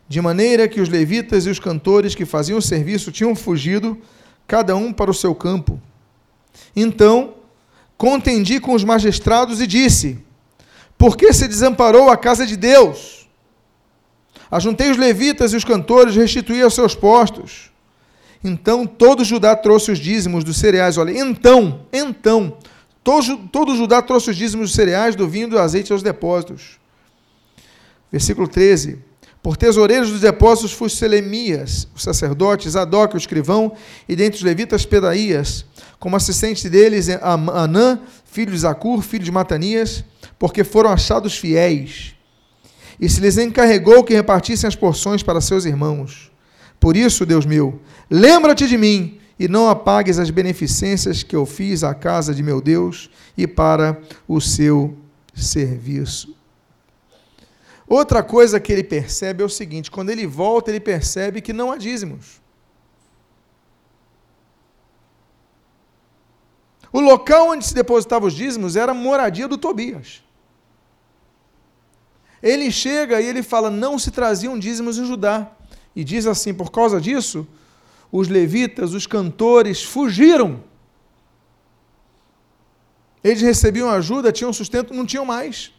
de 0.07 0.21
maneira 0.21 0.69
que 0.69 0.81
os 0.81 0.89
levitas 0.89 1.47
e 1.47 1.51
os 1.51 1.59
cantores 1.59 2.15
que 2.15 2.27
faziam 2.27 2.59
o 2.59 2.63
serviço 2.63 3.11
tinham 3.11 3.35
fugido, 3.35 3.99
cada 4.47 4.77
um 4.77 4.93
para 4.93 5.11
o 5.11 5.15
seu 5.15 5.35
campo. 5.35 5.81
Então, 6.77 7.35
contendi 7.97 8.61
com 8.61 8.75
os 8.75 8.85
magistrados 8.85 9.61
e 9.63 9.67
disse: 9.67 10.19
Por 10.99 11.17
que 11.17 11.33
se 11.33 11.49
desamparou 11.49 12.11
a 12.11 12.17
casa 12.17 12.47
de 12.47 12.57
Deus? 12.57 13.18
Ajuntei 14.51 14.91
os 14.91 14.97
levitas 14.97 15.53
e 15.53 15.57
os 15.57 15.65
cantores, 15.65 16.17
restituí 16.17 16.63
aos 16.63 16.75
seus 16.75 16.95
postos. 16.95 17.71
Então 18.43 18.87
todo 18.87 19.25
Judá 19.25 19.55
trouxe 19.55 19.91
os 19.91 19.99
dízimos 19.99 20.45
dos 20.45 20.57
cereais. 20.57 20.97
Olha, 20.97 21.11
então, 21.19 21.81
então, 21.93 22.57
todo, 23.05 23.37
todo 23.49 23.77
Judá 23.77 24.01
trouxe 24.01 24.31
os 24.31 24.37
dízimos 24.37 24.69
dos 24.69 24.77
cereais, 24.77 25.15
do 25.15 25.29
vinho 25.29 25.49
e 25.49 25.51
do 25.51 25.59
azeite 25.59 25.93
aos 25.93 26.03
depósitos. 26.03 26.79
Versículo 28.11 28.49
13. 28.49 28.99
Por 29.43 29.57
tesoureiros 29.57 30.11
dos 30.11 30.21
depósitos 30.21 30.73
foi 30.73 30.89
Selemias, 30.89 31.87
o 31.95 31.99
sacerdote, 31.99 32.69
Zadok, 32.69 33.15
o 33.15 33.19
escrivão, 33.19 33.73
e 34.09 34.17
dentre 34.17 34.39
os 34.39 34.43
levitas 34.43 34.85
Pedaías, 34.85 35.65
como 35.99 36.17
assistente 36.17 36.69
deles 36.69 37.09
Anã, 37.09 38.01
filho 38.25 38.51
de 38.51 38.59
Zacur, 38.59 39.01
filho 39.01 39.25
de 39.25 39.31
Matanias, 39.31 40.05
porque 40.39 40.65
foram 40.65 40.91
achados 40.91 41.37
fiéis 41.37 42.18
e 43.01 43.09
se 43.09 43.21
lhes 43.21 43.39
encarregou 43.39 44.03
que 44.03 44.15
repartissem 44.15 44.67
as 44.67 44.75
porções 44.75 45.23
para 45.23 45.41
seus 45.41 45.65
irmãos. 45.65 46.31
Por 46.81 46.97
isso, 46.97 47.25
Deus 47.25 47.47
meu, 47.47 47.81
lembra-te 48.11 48.67
de 48.67 48.77
mim 48.77 49.21
e 49.39 49.47
não 49.47 49.69
apagues 49.69 50.19
as 50.19 50.31
beneficências 50.31 51.23
que 51.23 51.37
eu 51.37 51.47
fiz 51.47 51.85
à 51.85 51.95
casa 51.95 52.35
de 52.35 52.43
meu 52.43 52.61
Deus 52.61 53.11
e 53.37 53.47
para 53.47 54.01
o 54.27 54.41
seu 54.41 54.97
serviço. 55.35 56.37
Outra 57.87 58.23
coisa 58.23 58.61
que 58.61 58.73
ele 58.73 58.85
percebe 58.85 59.43
é 59.43 59.47
o 59.47 59.49
seguinte: 59.49 59.91
quando 59.91 60.11
ele 60.11 60.27
volta, 60.27 60.71
ele 60.71 60.81
percebe 60.81 61.41
que 61.41 61.53
não 61.53 61.73
há 61.73 61.77
dízimos. 61.77 62.41
O 66.93 67.01
local 67.01 67.51
onde 67.51 67.65
se 67.67 67.75
depositavam 67.75 68.29
os 68.29 68.35
dízimos 68.35 68.77
era 68.77 68.93
a 68.93 68.95
moradia 68.95 69.47
do 69.47 69.59
Tobias. 69.59 70.23
Ele 72.43 72.71
chega 72.71 73.21
e 73.21 73.27
ele 73.27 73.43
fala: 73.43 73.71
não 73.71 73.99
se 73.99 74.11
traziam 74.11 74.59
dízimos 74.59 74.99
em 74.99 75.07
Judá. 75.07 75.51
E 75.95 76.05
diz 76.05 76.27
assim: 76.27 76.55
por 76.55 76.71
causa 76.71 77.01
disso, 77.01 77.47
os 78.11 78.29
levitas, 78.29 78.95
os 78.95 79.07
cantores, 79.07 79.83
fugiram. 79.83 80.63
Eles 83.23 83.43
recebiam 83.43 83.91
ajuda, 83.91 84.33
tinham 84.33 84.53
sustento, 84.53 84.95
não 84.95 85.05
tinham 85.05 85.25
mais. 85.25 85.73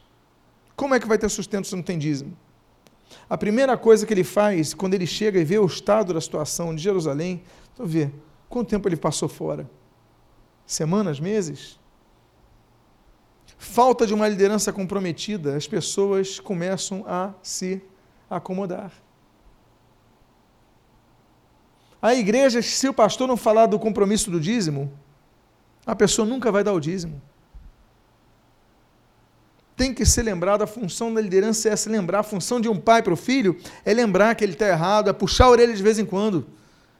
Como 0.75 0.94
é 0.94 1.00
que 1.00 1.08
vai 1.08 1.18
ter 1.18 1.30
sustento 1.30 1.68
se 1.68 1.75
não 1.75 1.82
tem 1.82 1.98
dízimo? 1.98 2.38
A 3.30 3.38
primeira 3.38 3.78
coisa 3.78 4.06
que 4.06 4.13
ele 4.13 4.24
faz, 4.24 4.74
quando 4.74 4.94
ele 4.94 5.08
chega 5.08 5.39
e 5.39 5.44
vê 5.44 5.58
o 5.58 5.66
estado 5.66 6.13
da 6.13 6.22
situação 6.22 6.75
de 6.75 6.82
Jerusalém, 6.82 7.42
então 7.74 7.86
vê 7.86 8.12
quanto 8.48 8.70
tempo 8.70 8.88
ele 8.88 8.98
passou 8.98 9.30
fora? 9.30 9.70
Semanas, 10.66 11.20
meses? 11.20 11.79
Falta 13.70 14.06
de 14.08 14.14
uma 14.14 14.28
liderança 14.28 14.74
comprometida, 14.74 15.56
as 15.56 15.68
pessoas 15.68 16.40
começam 16.40 17.06
a 17.08 17.34
se 17.44 17.82
acomodar. 18.30 18.92
A 22.02 22.16
igreja, 22.16 22.62
se 22.62 22.88
o 22.88 22.94
pastor 22.94 23.28
não 23.28 23.38
falar 23.38 23.68
do 23.68 23.78
compromisso 23.78 24.32
do 24.32 24.40
dízimo, 24.40 24.92
a 25.86 25.96
pessoa 25.96 26.28
nunca 26.28 26.52
vai 26.52 26.64
dar 26.64 26.74
o 26.74 26.80
dízimo. 26.80 27.22
Tem 29.76 29.94
que 29.94 30.06
ser 30.06 30.24
lembrado, 30.24 30.64
a 30.64 30.68
função 30.68 31.14
da 31.14 31.22
liderança 31.22 31.70
é 31.70 31.76
se 31.76 31.90
lembrar, 31.90 32.20
a 32.20 32.24
função 32.24 32.60
de 32.60 32.68
um 32.68 32.80
pai 32.80 33.04
para 33.04 33.14
o 33.14 33.18
filho 33.18 33.58
é 33.86 33.94
lembrar 33.94 34.36
que 34.36 34.44
ele 34.44 34.54
está 34.54 34.68
errado, 34.68 35.10
é 35.10 35.14
puxar 35.14 35.46
a 35.46 35.50
orelha 35.50 35.74
de 35.74 35.84
vez 35.84 36.00
em 36.00 36.06
quando, 36.06 36.48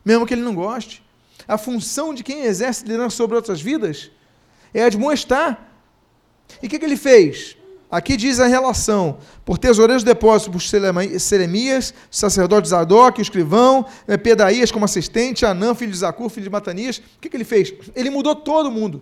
mesmo 0.06 0.26
que 0.26 0.34
ele 0.34 0.44
não 0.44 0.56
goste. 0.56 1.04
A 1.48 1.58
função 1.58 2.14
de 2.14 2.24
quem 2.24 2.44
exerce 2.44 2.84
liderança 2.84 3.16
sobre 3.16 3.36
outras 3.36 3.60
vidas 3.60 4.12
é 4.74 4.84
admoestar 4.84 5.69
e 6.62 6.68
o 6.68 6.70
que, 6.70 6.80
que, 6.80 6.86
ele 6.86 6.98
fez? 6.98 7.56
Aqui 7.90 8.16
diz 8.16 8.40
a 8.40 8.46
relação, 8.46 9.18
por 9.44 9.58
tesoureiros 9.58 10.04
depósitos, 10.04 10.70
por 10.70 11.20
Seremias, 11.20 11.94
sacerdote 12.12 12.70
Zadok, 12.70 13.20
escrivão, 13.20 13.86
eh, 14.08 14.16
Pedaías 14.16 14.72
como 14.72 14.86
assistente, 14.86 15.46
Anã, 15.46 15.74
filho 15.74 15.92
de 15.92 15.98
Zacur, 15.98 16.30
filho 16.30 16.44
de 16.44 16.50
Matanias. 16.52 17.00
O 17.00 17.20
que, 17.20 17.30
que 17.30 17.36
ele 17.36 17.44
fez? 17.44 17.74
Ele 17.96 18.12
mudou 18.12 18.36
todo 18.36 18.70
mundo. 18.70 19.02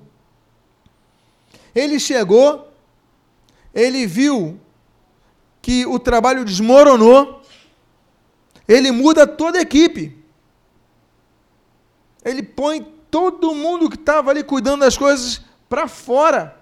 Ele 1.76 2.00
chegou, 2.00 2.72
ele 3.74 4.08
viu 4.08 4.60
que 5.62 5.86
o 5.86 6.00
trabalho 6.00 6.46
desmoronou, 6.46 7.42
ele 8.68 8.92
muda 8.92 9.28
toda 9.28 9.58
a 9.60 9.62
equipe. 9.62 10.18
Ele 12.24 12.42
põe 12.42 12.82
todo 13.12 13.54
mundo 13.54 13.90
que 13.90 13.96
estava 13.96 14.32
ali 14.32 14.44
cuidando 14.44 14.82
das 14.82 14.98
coisas 14.98 15.42
para 15.70 15.88
fora. 15.88 16.57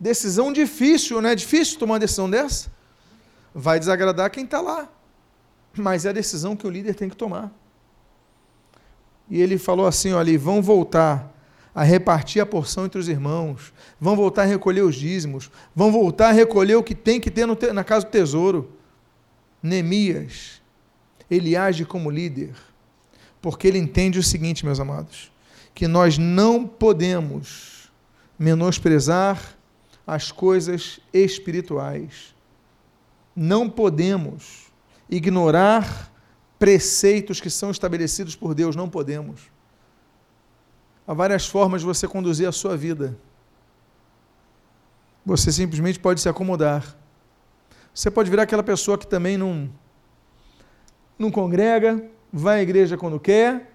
Decisão 0.00 0.50
difícil, 0.50 1.20
não 1.20 1.28
é 1.28 1.34
difícil 1.34 1.78
tomar 1.78 1.92
uma 1.92 1.98
decisão 1.98 2.28
dessa? 2.28 2.72
Vai 3.54 3.78
desagradar 3.78 4.30
quem 4.30 4.44
está 4.44 4.58
lá. 4.58 4.88
Mas 5.76 6.06
é 6.06 6.08
a 6.08 6.12
decisão 6.12 6.56
que 6.56 6.66
o 6.66 6.70
líder 6.70 6.94
tem 6.94 7.10
que 7.10 7.16
tomar. 7.16 7.52
E 9.28 9.40
ele 9.40 9.58
falou 9.58 9.86
assim: 9.86 10.12
olha, 10.12 10.36
vão 10.38 10.62
voltar 10.62 11.30
a 11.74 11.82
repartir 11.84 12.42
a 12.42 12.46
porção 12.46 12.86
entre 12.86 12.98
os 12.98 13.08
irmãos, 13.08 13.72
vão 14.00 14.16
voltar 14.16 14.42
a 14.42 14.46
recolher 14.46 14.82
os 14.82 14.96
dízimos, 14.96 15.50
vão 15.76 15.92
voltar 15.92 16.30
a 16.30 16.32
recolher 16.32 16.74
o 16.74 16.82
que 16.82 16.94
tem 16.94 17.20
que 17.20 17.30
ter 17.30 17.46
no, 17.46 17.56
na 17.72 17.84
casa 17.84 18.06
do 18.06 18.10
tesouro. 18.10 18.72
Neemias, 19.62 20.62
ele 21.30 21.54
age 21.54 21.84
como 21.84 22.10
líder, 22.10 22.54
porque 23.42 23.68
ele 23.68 23.78
entende 23.78 24.18
o 24.18 24.22
seguinte, 24.22 24.64
meus 24.64 24.80
amados, 24.80 25.30
que 25.74 25.86
nós 25.86 26.16
não 26.16 26.66
podemos 26.66 27.90
menosprezar 28.38 29.59
as 30.06 30.32
coisas 30.32 31.00
espirituais. 31.12 32.34
Não 33.34 33.68
podemos 33.68 34.70
ignorar 35.08 36.10
preceitos 36.58 37.40
que 37.40 37.48
são 37.48 37.70
estabelecidos 37.70 38.36
por 38.36 38.54
Deus, 38.54 38.76
não 38.76 38.88
podemos. 38.88 39.50
Há 41.06 41.14
várias 41.14 41.46
formas 41.46 41.80
de 41.80 41.86
você 41.86 42.06
conduzir 42.06 42.46
a 42.48 42.52
sua 42.52 42.76
vida. 42.76 43.16
Você 45.24 45.50
simplesmente 45.50 45.98
pode 45.98 46.20
se 46.20 46.28
acomodar. 46.28 46.96
Você 47.94 48.10
pode 48.10 48.30
virar 48.30 48.44
aquela 48.44 48.62
pessoa 48.62 48.96
que 48.96 49.06
também 49.06 49.36
não, 49.36 49.70
não 51.18 51.30
congrega, 51.30 52.04
vai 52.32 52.60
à 52.60 52.62
igreja 52.62 52.96
quando 52.96 53.18
quer, 53.18 53.74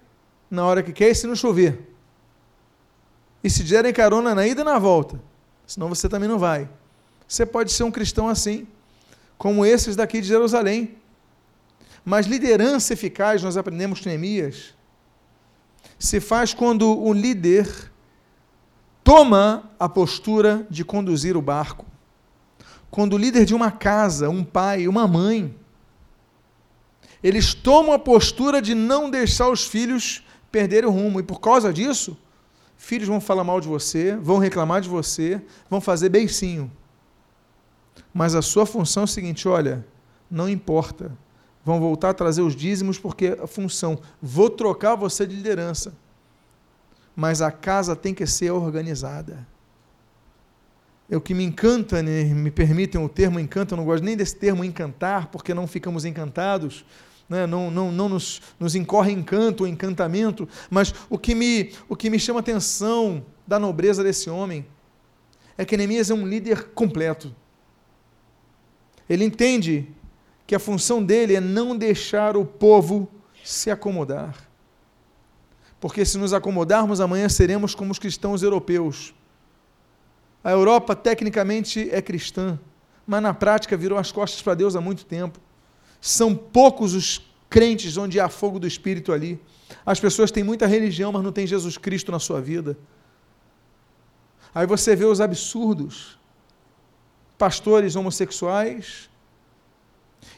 na 0.50 0.64
hora 0.64 0.82
que 0.82 0.92
quer 0.92 1.10
e 1.10 1.14
se 1.14 1.26
não 1.26 1.34
chover. 1.34 1.92
E 3.44 3.50
se 3.50 3.62
derem 3.62 3.92
carona 3.92 4.34
na 4.34 4.46
ida 4.46 4.62
e 4.62 4.64
na 4.64 4.78
volta 4.78 5.20
senão 5.66 5.88
você 5.88 6.08
também 6.08 6.28
não 6.28 6.38
vai. 6.38 6.68
Você 7.26 7.44
pode 7.44 7.72
ser 7.72 7.82
um 7.82 7.90
cristão 7.90 8.28
assim, 8.28 8.66
como 9.36 9.66
esses 9.66 9.96
daqui 9.96 10.20
de 10.20 10.28
Jerusalém. 10.28 10.96
Mas 12.04 12.26
liderança 12.26 12.92
eficaz, 12.92 13.42
nós 13.42 13.56
aprendemos 13.56 14.00
com 14.00 14.08
Neemias, 14.08 14.74
se 15.98 16.20
faz 16.20 16.54
quando 16.54 16.96
o 16.96 17.12
líder 17.12 17.90
toma 19.02 19.70
a 19.78 19.88
postura 19.88 20.66
de 20.70 20.84
conduzir 20.84 21.36
o 21.36 21.42
barco. 21.42 21.84
Quando 22.90 23.14
o 23.14 23.18
líder 23.18 23.44
de 23.44 23.54
uma 23.54 23.70
casa, 23.70 24.30
um 24.30 24.44
pai, 24.44 24.86
uma 24.86 25.06
mãe, 25.06 25.54
eles 27.22 27.54
tomam 27.54 27.92
a 27.92 27.98
postura 27.98 28.62
de 28.62 28.74
não 28.74 29.10
deixar 29.10 29.48
os 29.48 29.64
filhos 29.64 30.22
perderem 30.50 30.88
o 30.88 30.92
rumo, 30.92 31.18
e 31.18 31.22
por 31.22 31.40
causa 31.40 31.72
disso, 31.72 32.16
Filhos 32.76 33.08
vão 33.08 33.20
falar 33.20 33.44
mal 33.44 33.60
de 33.60 33.68
você, 33.68 34.16
vão 34.16 34.38
reclamar 34.38 34.80
de 34.80 34.88
você, 34.88 35.40
vão 35.68 35.80
fazer 35.80 36.08
beicinho. 36.08 36.70
Mas 38.12 38.34
a 38.34 38.42
sua 38.42 38.66
função 38.66 39.02
é 39.02 39.04
o 39.04 39.08
seguinte: 39.08 39.48
olha, 39.48 39.84
não 40.30 40.48
importa. 40.48 41.12
Vão 41.64 41.80
voltar 41.80 42.10
a 42.10 42.14
trazer 42.14 42.42
os 42.42 42.54
dízimos 42.54 42.96
porque 42.96 43.36
a 43.42 43.46
função, 43.46 43.98
vou 44.22 44.48
trocar 44.48 44.94
você 44.94 45.26
de 45.26 45.34
liderança. 45.34 45.92
Mas 47.14 47.42
a 47.42 47.50
casa 47.50 47.96
tem 47.96 48.14
que 48.14 48.24
ser 48.24 48.52
organizada. 48.52 49.44
É 51.10 51.16
o 51.16 51.20
que 51.20 51.34
me 51.34 51.44
encanta, 51.44 52.02
né? 52.02 52.24
me 52.24 52.50
permitem 52.50 53.02
o 53.02 53.08
termo 53.08 53.40
encanta, 53.40 53.74
eu 53.74 53.76
não 53.76 53.84
gosto 53.84 54.04
nem 54.04 54.16
desse 54.16 54.36
termo 54.36 54.64
encantar, 54.64 55.28
porque 55.28 55.54
não 55.54 55.66
ficamos 55.66 56.04
encantados, 56.04 56.84
né? 57.28 57.46
não, 57.46 57.70
não, 57.70 57.90
não 57.90 58.08
nos, 58.08 58.40
nos 58.58 58.74
incorre 58.74 59.12
encanto 59.12 59.64
ou 59.64 59.68
encantamento, 59.68 60.48
mas 60.70 60.94
o 61.10 61.18
que, 61.18 61.34
me, 61.34 61.72
o 61.88 61.96
que 61.96 62.10
me 62.10 62.18
chama 62.18 62.40
atenção 62.40 63.24
da 63.46 63.58
nobreza 63.58 64.02
desse 64.02 64.30
homem 64.30 64.66
é 65.58 65.64
que 65.64 65.76
Neemias 65.76 66.10
é 66.10 66.14
um 66.14 66.26
líder 66.26 66.68
completo. 66.70 67.34
Ele 69.08 69.24
entende 69.24 69.88
que 70.46 70.54
a 70.54 70.58
função 70.58 71.02
dele 71.02 71.34
é 71.34 71.40
não 71.40 71.76
deixar 71.76 72.36
o 72.36 72.44
povo 72.44 73.08
se 73.44 73.70
acomodar. 73.70 74.36
Porque 75.80 76.04
se 76.04 76.18
nos 76.18 76.32
acomodarmos, 76.32 77.00
amanhã 77.00 77.28
seremos 77.28 77.74
como 77.74 77.92
os 77.92 77.98
cristãos 77.98 78.42
europeus. 78.42 79.14
A 80.42 80.50
Europa 80.50 80.94
tecnicamente 80.94 81.88
é 81.90 82.00
cristã, 82.00 82.58
mas 83.06 83.22
na 83.22 83.34
prática 83.34 83.76
virou 83.76 83.98
as 83.98 84.12
costas 84.12 84.40
para 84.42 84.54
Deus 84.54 84.76
há 84.76 84.80
muito 84.80 85.04
tempo. 85.04 85.40
São 86.00 86.34
poucos 86.34 86.94
os 86.94 87.20
crentes 87.48 87.96
onde 87.96 88.20
há 88.20 88.28
fogo 88.28 88.58
do 88.58 88.66
Espírito 88.66 89.12
ali. 89.12 89.40
As 89.84 89.98
pessoas 89.98 90.30
têm 90.30 90.44
muita 90.44 90.66
religião, 90.66 91.12
mas 91.12 91.22
não 91.22 91.32
tem 91.32 91.46
Jesus 91.46 91.76
Cristo 91.78 92.12
na 92.12 92.18
sua 92.18 92.40
vida. 92.40 92.76
Aí 94.54 94.66
você 94.66 94.96
vê 94.96 95.04
os 95.04 95.20
absurdos. 95.20 96.18
Pastores 97.38 97.96
homossexuais, 97.96 99.10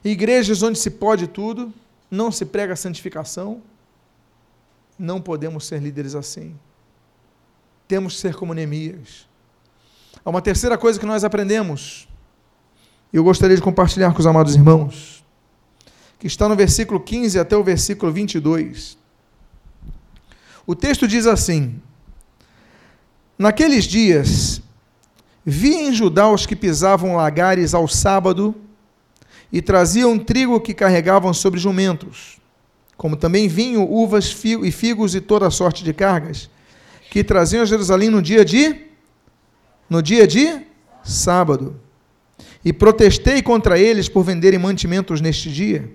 igrejas 0.04 0.62
onde 0.62 0.76
se 0.78 0.90
pode 0.90 1.28
tudo, 1.28 1.72
não 2.10 2.32
se 2.32 2.44
prega 2.44 2.72
a 2.72 2.76
santificação. 2.76 3.62
Não 4.98 5.20
podemos 5.20 5.64
ser 5.64 5.80
líderes 5.80 6.16
assim. 6.16 6.58
Temos 7.86 8.14
que 8.14 8.20
ser 8.20 8.34
como 8.34 8.52
Neemias. 8.52 9.28
Há 10.24 10.30
uma 10.30 10.42
terceira 10.42 10.76
coisa 10.76 10.98
que 10.98 11.06
nós 11.06 11.22
aprendemos, 11.22 12.08
e 13.12 13.16
eu 13.16 13.24
gostaria 13.24 13.56
de 13.56 13.62
compartilhar 13.62 14.12
com 14.12 14.18
os 14.18 14.26
amados 14.26 14.54
irmãos, 14.54 15.17
que 16.18 16.26
está 16.26 16.48
no 16.48 16.56
versículo 16.56 17.00
15 17.00 17.38
até 17.38 17.56
o 17.56 17.62
versículo 17.62 18.12
22. 18.12 18.98
O 20.66 20.75
texto 20.75 21.06
diz 21.06 21.26
assim: 21.26 21.80
Naqueles 23.38 23.84
dias, 23.84 24.60
vi 25.44 25.75
em 25.75 25.92
Judá 25.92 26.28
os 26.30 26.44
que 26.44 26.56
pisavam 26.56 27.16
lagares 27.16 27.72
ao 27.72 27.87
sábado 27.87 28.54
e 29.52 29.62
traziam 29.62 30.18
trigo 30.18 30.60
que 30.60 30.75
carregavam 30.75 31.32
sobre 31.32 31.58
jumentos, 31.58 32.38
como 32.96 33.16
também 33.16 33.48
vinho, 33.48 33.88
uvas 33.90 34.37
e 34.44 34.70
figos 34.70 35.14
e 35.14 35.20
toda 35.20 35.48
sorte 35.50 35.84
de 35.84 35.94
cargas, 35.94 36.50
que 37.10 37.25
traziam 37.25 37.62
a 37.62 37.66
Jerusalém 37.66 38.10
no 38.10 38.20
dia 38.20 38.44
de 38.44 38.88
no 39.88 40.02
dia 40.02 40.26
de 40.26 40.66
sábado. 41.02 41.80
E 42.62 42.72
protestei 42.72 43.40
contra 43.40 43.78
eles 43.78 44.08
por 44.08 44.22
venderem 44.22 44.58
mantimentos 44.58 45.20
neste 45.20 45.50
dia. 45.50 45.90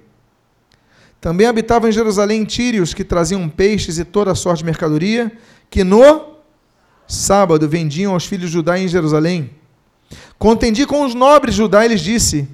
Também 1.24 1.48
habitavam 1.48 1.88
em 1.88 1.92
Jerusalém 1.94 2.44
tírios 2.44 2.94
que 2.94 3.02
traziam 3.02 3.48
peixes 3.48 3.98
e 3.98 4.04
toda 4.04 4.36
sorte 4.36 4.60
de 4.60 4.66
mercadoria, 4.66 5.32
que 5.70 5.82
no 5.82 6.34
sábado 7.08 7.66
vendiam 7.70 8.12
aos 8.12 8.26
filhos 8.26 8.48
de 8.48 8.52
Judá 8.52 8.78
em 8.78 8.90
Jerusalém. 8.90 9.52
Contendi 10.38 10.86
com 10.86 11.06
os 11.06 11.16
nobres 11.16 11.56
Judá 11.56 11.86
e 11.86 11.88
lhes 11.88 12.02
disse: 12.02 12.46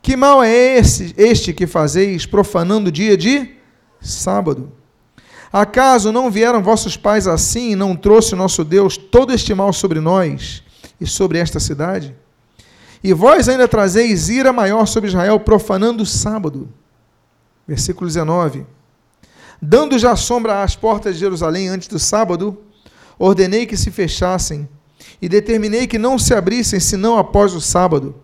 Que 0.00 0.16
mal 0.16 0.42
é 0.42 0.78
esse, 0.78 1.14
este 1.18 1.52
que 1.52 1.66
fazeis, 1.66 2.24
profanando 2.24 2.88
o 2.88 2.90
dia 2.90 3.14
de 3.14 3.50
sábado? 4.00 4.72
Acaso 5.52 6.10
não 6.10 6.30
vieram 6.30 6.62
vossos 6.62 6.96
pais 6.96 7.26
assim 7.26 7.72
e 7.72 7.76
não 7.76 7.94
trouxe 7.94 8.32
o 8.32 8.38
nosso 8.38 8.64
Deus 8.64 8.96
todo 8.96 9.34
este 9.34 9.52
mal 9.52 9.70
sobre 9.70 10.00
nós 10.00 10.62
e 10.98 11.06
sobre 11.06 11.36
esta 11.36 11.60
cidade? 11.60 12.16
E 13.04 13.12
vós 13.12 13.50
ainda 13.50 13.68
trazeis 13.68 14.30
ira 14.30 14.50
maior 14.50 14.86
sobre 14.86 15.10
Israel, 15.10 15.38
profanando 15.38 16.04
o 16.04 16.06
sábado. 16.06 16.70
Versículo 17.68 18.06
19. 18.06 18.66
Dando 19.60 19.98
já 19.98 20.16
sombra 20.16 20.62
às 20.62 20.74
portas 20.74 21.14
de 21.14 21.20
Jerusalém 21.20 21.68
antes 21.68 21.86
do 21.86 21.98
sábado, 21.98 22.56
ordenei 23.18 23.66
que 23.66 23.76
se 23.76 23.90
fechassem 23.90 24.66
e 25.20 25.28
determinei 25.28 25.86
que 25.86 25.98
não 25.98 26.18
se 26.18 26.32
abrissem 26.32 26.80
senão 26.80 27.18
após 27.18 27.52
o 27.52 27.60
sábado. 27.60 28.14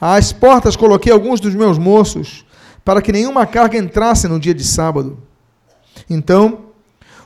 Às 0.00 0.32
portas 0.32 0.76
coloquei 0.76 1.12
alguns 1.12 1.40
dos 1.40 1.54
meus 1.54 1.78
moços, 1.78 2.46
para 2.84 3.02
que 3.02 3.10
nenhuma 3.10 3.46
carga 3.46 3.78
entrasse 3.78 4.28
no 4.28 4.38
dia 4.38 4.54
de 4.54 4.62
sábado. 4.62 5.18
Então, 6.08 6.66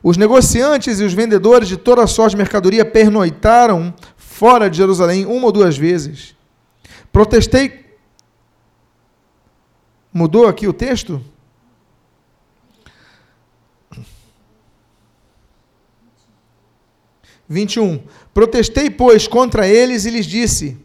os 0.02 0.16
negociantes 0.16 1.00
e 1.00 1.04
os 1.04 1.12
vendedores 1.12 1.68
de 1.68 1.76
toda 1.76 2.06
sorte 2.06 2.30
de 2.30 2.36
mercadoria 2.36 2.84
pernoitaram 2.84 3.92
fora 4.16 4.70
de 4.70 4.76
Jerusalém 4.76 5.26
uma 5.26 5.46
ou 5.46 5.52
duas 5.52 5.76
vezes. 5.76 6.36
Protestei. 7.12 7.87
Mudou 10.12 10.46
aqui 10.46 10.66
o 10.66 10.72
texto? 10.72 11.22
21. 17.48 18.02
Protestei, 18.34 18.90
pois, 18.90 19.26
contra 19.26 19.66
eles 19.66 20.04
e 20.04 20.10
lhes 20.10 20.26
disse: 20.26 20.76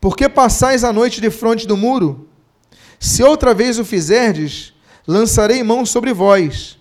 Por 0.00 0.16
que 0.16 0.28
passais 0.28 0.84
a 0.84 0.92
noite 0.92 1.20
de 1.20 1.30
frente 1.30 1.66
do 1.66 1.76
muro? 1.76 2.28
Se 2.98 3.22
outra 3.22 3.52
vez 3.52 3.78
o 3.78 3.84
fizerdes, 3.84 4.72
lançarei 5.06 5.62
mão 5.62 5.84
sobre 5.84 6.12
vós. 6.12 6.78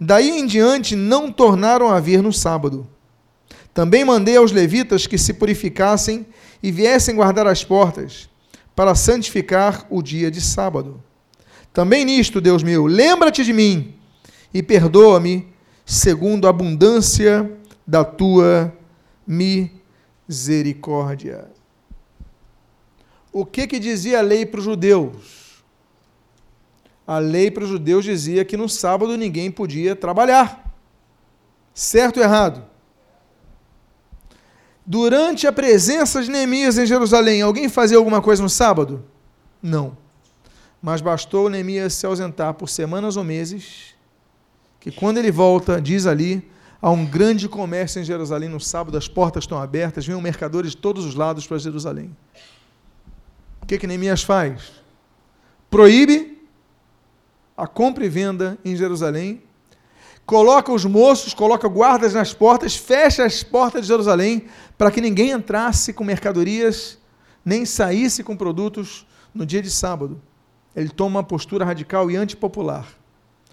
Daí 0.00 0.30
em 0.30 0.46
diante 0.46 0.96
não 0.96 1.30
tornaram 1.30 1.90
a 1.90 2.00
vir 2.00 2.22
no 2.22 2.32
sábado. 2.32 2.88
Também 3.72 4.04
mandei 4.04 4.36
aos 4.36 4.52
levitas 4.52 5.06
que 5.06 5.18
se 5.18 5.34
purificassem 5.34 6.26
e 6.62 6.72
viessem 6.72 7.14
guardar 7.14 7.46
as 7.46 7.62
portas, 7.64 8.28
para 8.74 8.94
santificar 8.94 9.86
o 9.90 10.00
dia 10.02 10.30
de 10.30 10.40
sábado. 10.40 11.02
Também 11.72 12.04
nisto, 12.04 12.40
Deus 12.40 12.62
meu, 12.62 12.86
lembra-te 12.86 13.44
de 13.44 13.52
mim 13.52 13.94
e 14.52 14.62
perdoa-me, 14.62 15.52
segundo 15.84 16.46
a 16.46 16.50
abundância 16.50 17.50
da 17.86 18.04
tua 18.04 18.72
misericórdia. 19.26 21.48
O 23.32 23.44
que 23.44 23.66
que 23.66 23.80
dizia 23.80 24.20
a 24.20 24.22
lei 24.22 24.46
para 24.46 24.60
os 24.60 24.64
judeus? 24.64 25.62
A 27.06 27.18
lei 27.18 27.50
para 27.50 27.64
os 27.64 27.70
judeus 27.70 28.04
dizia 28.04 28.44
que 28.44 28.56
no 28.56 28.68
sábado 28.68 29.16
ninguém 29.16 29.50
podia 29.50 29.96
trabalhar. 29.96 30.72
Certo 31.74 32.18
ou 32.18 32.22
errado? 32.22 32.64
Durante 34.86 35.46
a 35.46 35.52
presença 35.52 36.22
de 36.22 36.30
Neemias 36.30 36.76
em 36.76 36.86
Jerusalém, 36.86 37.42
alguém 37.42 37.68
fazia 37.68 37.96
alguma 37.96 38.20
coisa 38.20 38.42
no 38.42 38.50
sábado? 38.50 39.04
Não. 39.62 39.96
Mas 40.82 41.00
bastou 41.00 41.48
Neemias 41.48 41.94
se 41.94 42.04
ausentar 42.04 42.54
por 42.54 42.68
semanas 42.68 43.16
ou 43.16 43.24
meses, 43.24 43.94
que 44.78 44.90
quando 44.90 45.18
ele 45.18 45.30
volta, 45.30 45.80
diz 45.80 46.06
ali, 46.06 46.46
Há 46.84 46.90
um 46.90 47.06
grande 47.06 47.48
comércio 47.48 47.98
em 47.98 48.04
Jerusalém 48.04 48.50
no 48.50 48.60
sábado, 48.60 48.98
as 48.98 49.08
portas 49.08 49.44
estão 49.44 49.56
abertas, 49.56 50.06
vêm 50.06 50.20
mercadores 50.20 50.72
de 50.72 50.76
todos 50.76 51.06
os 51.06 51.14
lados 51.14 51.46
para 51.46 51.56
Jerusalém. 51.56 52.14
O 53.62 53.64
que, 53.64 53.78
que 53.78 53.86
Neemias 53.86 54.22
faz? 54.22 54.70
Proíbe 55.70 56.46
a 57.56 57.66
compra 57.66 58.04
e 58.04 58.08
venda 58.10 58.58
em 58.62 58.76
Jerusalém, 58.76 59.42
coloca 60.26 60.72
os 60.72 60.84
moços, 60.84 61.34
coloca 61.34 61.68
guardas 61.68 62.14
nas 62.14 62.32
portas, 62.32 62.76
fecha 62.76 63.24
as 63.24 63.42
portas 63.42 63.82
de 63.82 63.88
Jerusalém 63.88 64.46
para 64.76 64.90
que 64.90 65.00
ninguém 65.00 65.30
entrasse 65.30 65.92
com 65.92 66.04
mercadorias, 66.04 66.98
nem 67.44 67.64
saísse 67.64 68.24
com 68.24 68.36
produtos 68.36 69.06
no 69.34 69.44
dia 69.44 69.60
de 69.60 69.70
sábado. 69.70 70.20
Ele 70.74 70.88
toma 70.88 71.18
uma 71.18 71.24
postura 71.24 71.64
radical 71.64 72.10
e 72.10 72.16
antipopular 72.16 72.86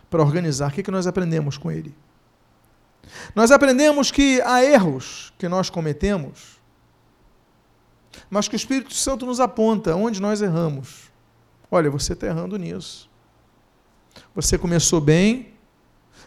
para 0.09 0.21
organizar. 0.21 0.71
O 0.71 0.73
que, 0.73 0.83
que 0.83 0.91
nós 0.91 1.07
aprendemos 1.07 1.57
com 1.57 1.71
ele? 1.71 1.93
Nós 3.35 3.51
aprendemos 3.51 4.11
que 4.11 4.41
há 4.41 4.63
erros 4.63 5.33
que 5.37 5.47
nós 5.47 5.69
cometemos, 5.69 6.59
mas 8.29 8.47
que 8.47 8.55
o 8.55 8.57
Espírito 8.57 8.93
Santo 8.93 9.25
nos 9.25 9.39
aponta 9.39 9.95
onde 9.95 10.21
nós 10.21 10.41
erramos. 10.41 11.11
Olha, 11.69 11.89
você 11.89 12.13
está 12.13 12.27
errando 12.27 12.57
nisso. 12.57 13.09
Você 14.35 14.57
começou 14.57 14.99
bem, 14.99 15.50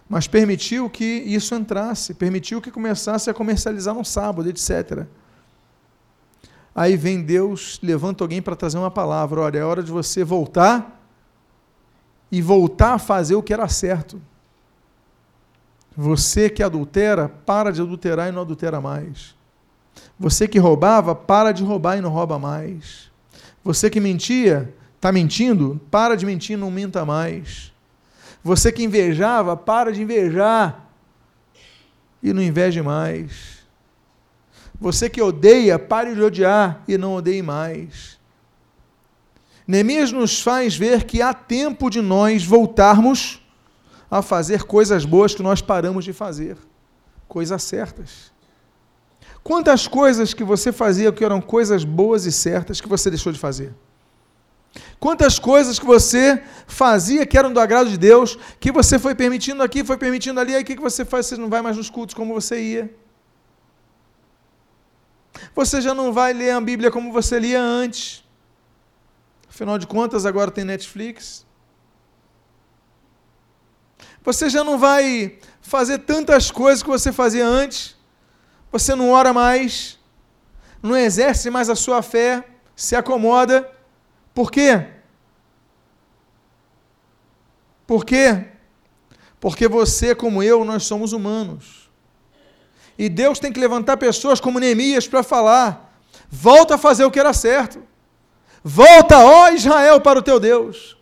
mas 0.09 0.27
permitiu 0.27 0.89
que 0.91 1.05
isso 1.05 1.55
entrasse, 1.55 2.15
permitiu 2.15 2.61
que 2.61 2.71
começasse 2.71 3.31
a 3.31 3.35
comercializar 3.35 3.95
no 3.95 4.05
sábado, 4.05 4.49
etc. 4.49 5.07
Aí 6.75 6.97
vem 6.97 7.23
Deus, 7.23 7.79
levanta 7.83 8.25
alguém 8.25 8.43
para 8.43 8.57
trazer 8.57 8.79
uma 8.79 8.91
palavra. 8.91 9.41
Olha, 9.41 9.59
é 9.59 9.65
hora 9.65 9.83
de 9.83 9.91
você 9.91 10.25
voltar 10.25 11.01
e 12.31 12.43
voltar 12.43 12.95
a 12.95 12.99
fazer 12.99 13.37
o 13.37 13.43
que 13.43 13.53
era 13.53 13.69
certo. 13.69 14.21
Você 15.97 16.51
que 16.51 16.63
adultera, 16.63 17.29
para 17.29 17.71
de 17.71 17.81
adulterar 17.81 18.29
e 18.29 18.33
não 18.33 18.43
adultera 18.43 18.81
mais. 18.81 19.37
Você 20.19 20.49
que 20.49 20.59
roubava, 20.59 21.15
para 21.15 21.53
de 21.53 21.63
roubar 21.63 21.97
e 21.97 22.01
não 22.01 22.11
rouba 22.11 22.39
mais. 22.39 23.11
Você 23.63 23.89
que 23.89 24.01
mentia, 24.01 24.75
está 24.97 25.13
mentindo, 25.13 25.81
para 25.91 26.17
de 26.17 26.27
mentir, 26.27 26.59
não 26.59 26.71
minta 26.71 27.05
mais. 27.05 27.73
Você 28.45 28.71
que 28.71 28.85
invejava, 28.85 29.57
para 29.57 29.91
de 29.91 30.03
invejar 30.03 30.91
e 32.23 32.31
não 32.31 32.43
inveje 32.43 32.83
mais. 32.83 33.65
Você 34.79 35.09
que 35.09 35.23
odeia, 35.23 35.79
pare 35.79 36.15
de 36.15 36.21
odiar 36.21 36.83
e 36.87 36.99
não 36.99 37.15
odeie 37.15 37.41
mais. 37.41 38.19
Neemias 39.67 40.13
nos 40.13 40.43
faz 40.43 40.77
ver 40.77 41.05
que 41.05 41.23
há 41.23 41.33
tempo 41.33 41.89
de 41.89 42.03
nós 42.03 42.45
voltarmos 42.45 43.43
a 44.11 44.21
fazer 44.21 44.65
coisas 44.65 45.07
boas 45.07 45.35
que 45.35 45.43
nós 45.43 45.63
paramos 45.63 46.05
de 46.05 46.13
fazer, 46.13 46.59
coisas 47.27 47.63
certas. 47.63 48.31
Quantas 49.43 49.89
coisas 49.89 50.35
que 50.35 50.45
você 50.45 50.71
fazia 50.71 51.11
que 51.13 51.25
eram 51.25 51.41
coisas 51.41 51.83
boas 51.83 52.27
e 52.27 52.33
certas 52.33 52.79
que 52.79 52.89
você 52.89 53.09
deixou 53.09 53.33
de 53.33 53.39
fazer? 53.39 53.75
Quantas 54.99 55.39
coisas 55.39 55.79
que 55.79 55.85
você 55.85 56.43
fazia 56.67 57.27
que 57.27 57.39
eram 57.39 57.53
do 57.53 57.61
agrado 57.61 57.91
de 57.91 57.99
Deus, 57.99 58.39
que 58.59 58.73
você 58.73 58.99
foi 58.99 59.15
permitindo 59.15 59.63
aqui, 59.63 59.85
foi 59.85 59.97
permitindo 59.97 60.41
ali, 60.41 60.55
aí 60.55 60.63
o 60.63 60.65
que 60.65 60.77
você 60.77 61.05
faz? 61.05 61.27
Você 61.27 61.37
não 61.37 61.49
vai 61.49 61.63
mais 61.63 61.77
nos 61.77 61.91
cultos 61.91 62.15
como 62.15 62.35
você 62.35 62.61
ia. 62.61 62.95
Você 65.55 65.81
já 65.81 65.95
não 65.95 66.13
vai 66.13 66.33
ler 66.33 66.51
a 66.51 66.61
Bíblia 66.61 66.91
como 66.91 67.13
você 67.13 67.39
lia 67.39 67.61
antes. 67.61 68.25
Afinal 69.49 69.79
de 69.79 69.87
contas, 69.87 70.27
agora 70.27 70.51
tem 70.51 70.65
Netflix. 70.65 71.47
Você 74.25 74.49
já 74.49 74.65
não 74.65 74.79
vai 74.79 75.39
fazer 75.61 75.99
tantas 75.99 76.51
coisas 76.51 76.83
que 76.83 76.89
você 76.89 77.13
fazia 77.13 77.47
antes. 77.47 77.95
Você 78.73 78.95
não 78.95 79.11
ora 79.11 79.33
mais, 79.33 79.99
não 80.83 80.97
exerce 80.97 81.51
mais 81.51 81.69
a 81.71 81.77
sua 81.77 82.03
fé, 82.03 82.45
se 82.75 82.97
acomoda. 82.97 83.71
Por 84.35 84.51
quê? 84.51 84.89
Por 87.87 88.05
quê? 88.05 88.49
Porque 89.39 89.69
você, 89.69 90.15
como 90.15 90.43
eu, 90.43 90.65
nós 90.65 90.85
somos 90.85 91.13
humanos. 91.13 91.91
E 92.99 93.09
Deus 93.09 93.39
tem 93.39 93.53
que 93.53 93.61
levantar 93.61 93.97
pessoas 93.97 94.41
como 94.41 94.59
Neemias 94.59 95.07
para 95.07 95.23
falar: 95.23 95.99
volta 96.31 96.75
a 96.75 96.79
fazer 96.79 97.05
o 97.05 97.11
que 97.11 97.21
era 97.21 97.33
certo. 97.33 97.83
Volta, 98.63 99.19
ó 99.19 99.51
Israel, 99.51 100.01
para 100.01 100.19
o 100.19 100.23
teu 100.23 100.41
Deus. 100.41 100.97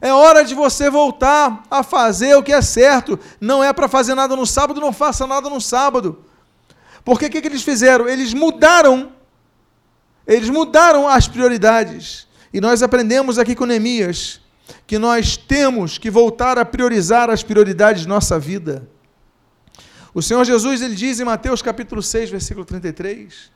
É 0.00 0.12
hora 0.12 0.44
de 0.44 0.54
você 0.54 0.90
voltar 0.90 1.62
a 1.70 1.82
fazer 1.82 2.34
o 2.36 2.42
que 2.42 2.52
é 2.52 2.60
certo. 2.60 3.18
Não 3.40 3.62
é 3.62 3.72
para 3.72 3.88
fazer 3.88 4.14
nada 4.14 4.36
no 4.36 4.46
sábado, 4.46 4.80
não 4.80 4.92
faça 4.92 5.26
nada 5.26 5.48
no 5.48 5.60
sábado. 5.60 6.24
Porque 7.04 7.26
o 7.26 7.30
que, 7.30 7.40
que 7.40 7.48
eles 7.48 7.62
fizeram? 7.62 8.08
Eles 8.08 8.34
mudaram. 8.34 9.12
Eles 10.26 10.50
mudaram 10.50 11.08
as 11.08 11.28
prioridades. 11.28 12.25
E 12.52 12.60
nós 12.60 12.82
aprendemos 12.82 13.38
aqui 13.38 13.54
com 13.54 13.66
Neemias 13.66 14.40
que 14.86 14.98
nós 14.98 15.36
temos 15.36 15.98
que 15.98 16.10
voltar 16.10 16.58
a 16.58 16.64
priorizar 16.64 17.30
as 17.30 17.42
prioridades 17.42 18.02
de 18.02 18.08
nossa 18.08 18.38
vida. 18.38 18.88
O 20.14 20.22
Senhor 20.22 20.44
Jesus 20.44 20.80
ele 20.80 20.94
diz 20.94 21.20
em 21.20 21.24
Mateus 21.24 21.60
capítulo 21.60 22.02
6, 22.02 22.30
versículo 22.30 22.64
33: 22.64 23.50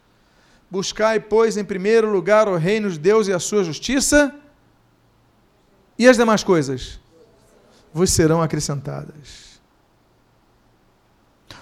Buscai, 0.70 1.18
pois, 1.18 1.56
em 1.56 1.64
primeiro 1.64 2.10
lugar 2.10 2.48
o 2.48 2.56
reino 2.56 2.90
de 2.90 2.98
Deus 2.98 3.28
e 3.28 3.32
a 3.32 3.38
sua 3.38 3.64
justiça, 3.64 4.34
e 5.98 6.06
as 6.08 6.16
demais 6.16 6.44
coisas 6.44 7.00
vos 7.92 8.10
serão 8.10 8.42
acrescentadas. 8.42 9.50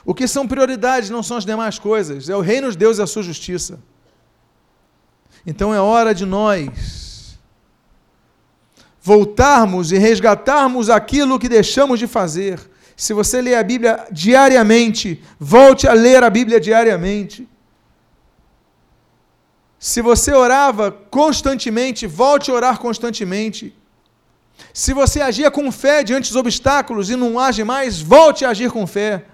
O 0.04 0.14
que 0.14 0.26
são 0.26 0.48
prioridades 0.48 1.10
não 1.10 1.22
são 1.22 1.36
as 1.36 1.44
demais 1.44 1.78
coisas, 1.78 2.28
é 2.28 2.36
o 2.36 2.40
reino 2.40 2.70
de 2.70 2.76
Deus 2.76 2.98
e 2.98 3.02
a 3.02 3.06
sua 3.06 3.22
justiça. 3.22 3.78
Então 5.46 5.74
é 5.74 5.80
hora 5.80 6.14
de 6.14 6.26
nós 6.26 7.07
voltarmos 9.10 9.90
e 9.90 9.96
resgatarmos 9.96 10.90
aquilo 10.90 11.38
que 11.38 11.48
deixamos 11.48 11.98
de 11.98 12.06
fazer 12.06 12.56
se 13.04 13.12
você 13.18 13.40
lê 13.40 13.54
a 13.54 13.62
Bíblia 13.62 13.94
diariamente, 14.10 15.22
volte 15.38 15.86
a 15.86 15.92
ler 15.92 16.20
a 16.24 16.30
Bíblia 16.38 16.58
diariamente. 16.58 17.48
Se 19.78 20.02
você 20.02 20.32
orava 20.32 20.90
constantemente, 21.18 22.08
volte 22.08 22.50
a 22.50 22.54
orar 22.54 22.76
constantemente. 22.86 23.62
Se 24.74 24.92
você 24.92 25.20
agia 25.20 25.48
com 25.48 25.70
fé 25.70 26.02
diante 26.02 26.28
dos 26.30 26.40
obstáculos 26.44 27.08
e 27.08 27.14
não 27.14 27.38
age 27.38 27.62
mais, 27.62 28.00
volte 28.00 28.44
a 28.44 28.50
agir 28.50 28.70
com 28.72 28.84
fé. 28.84 29.24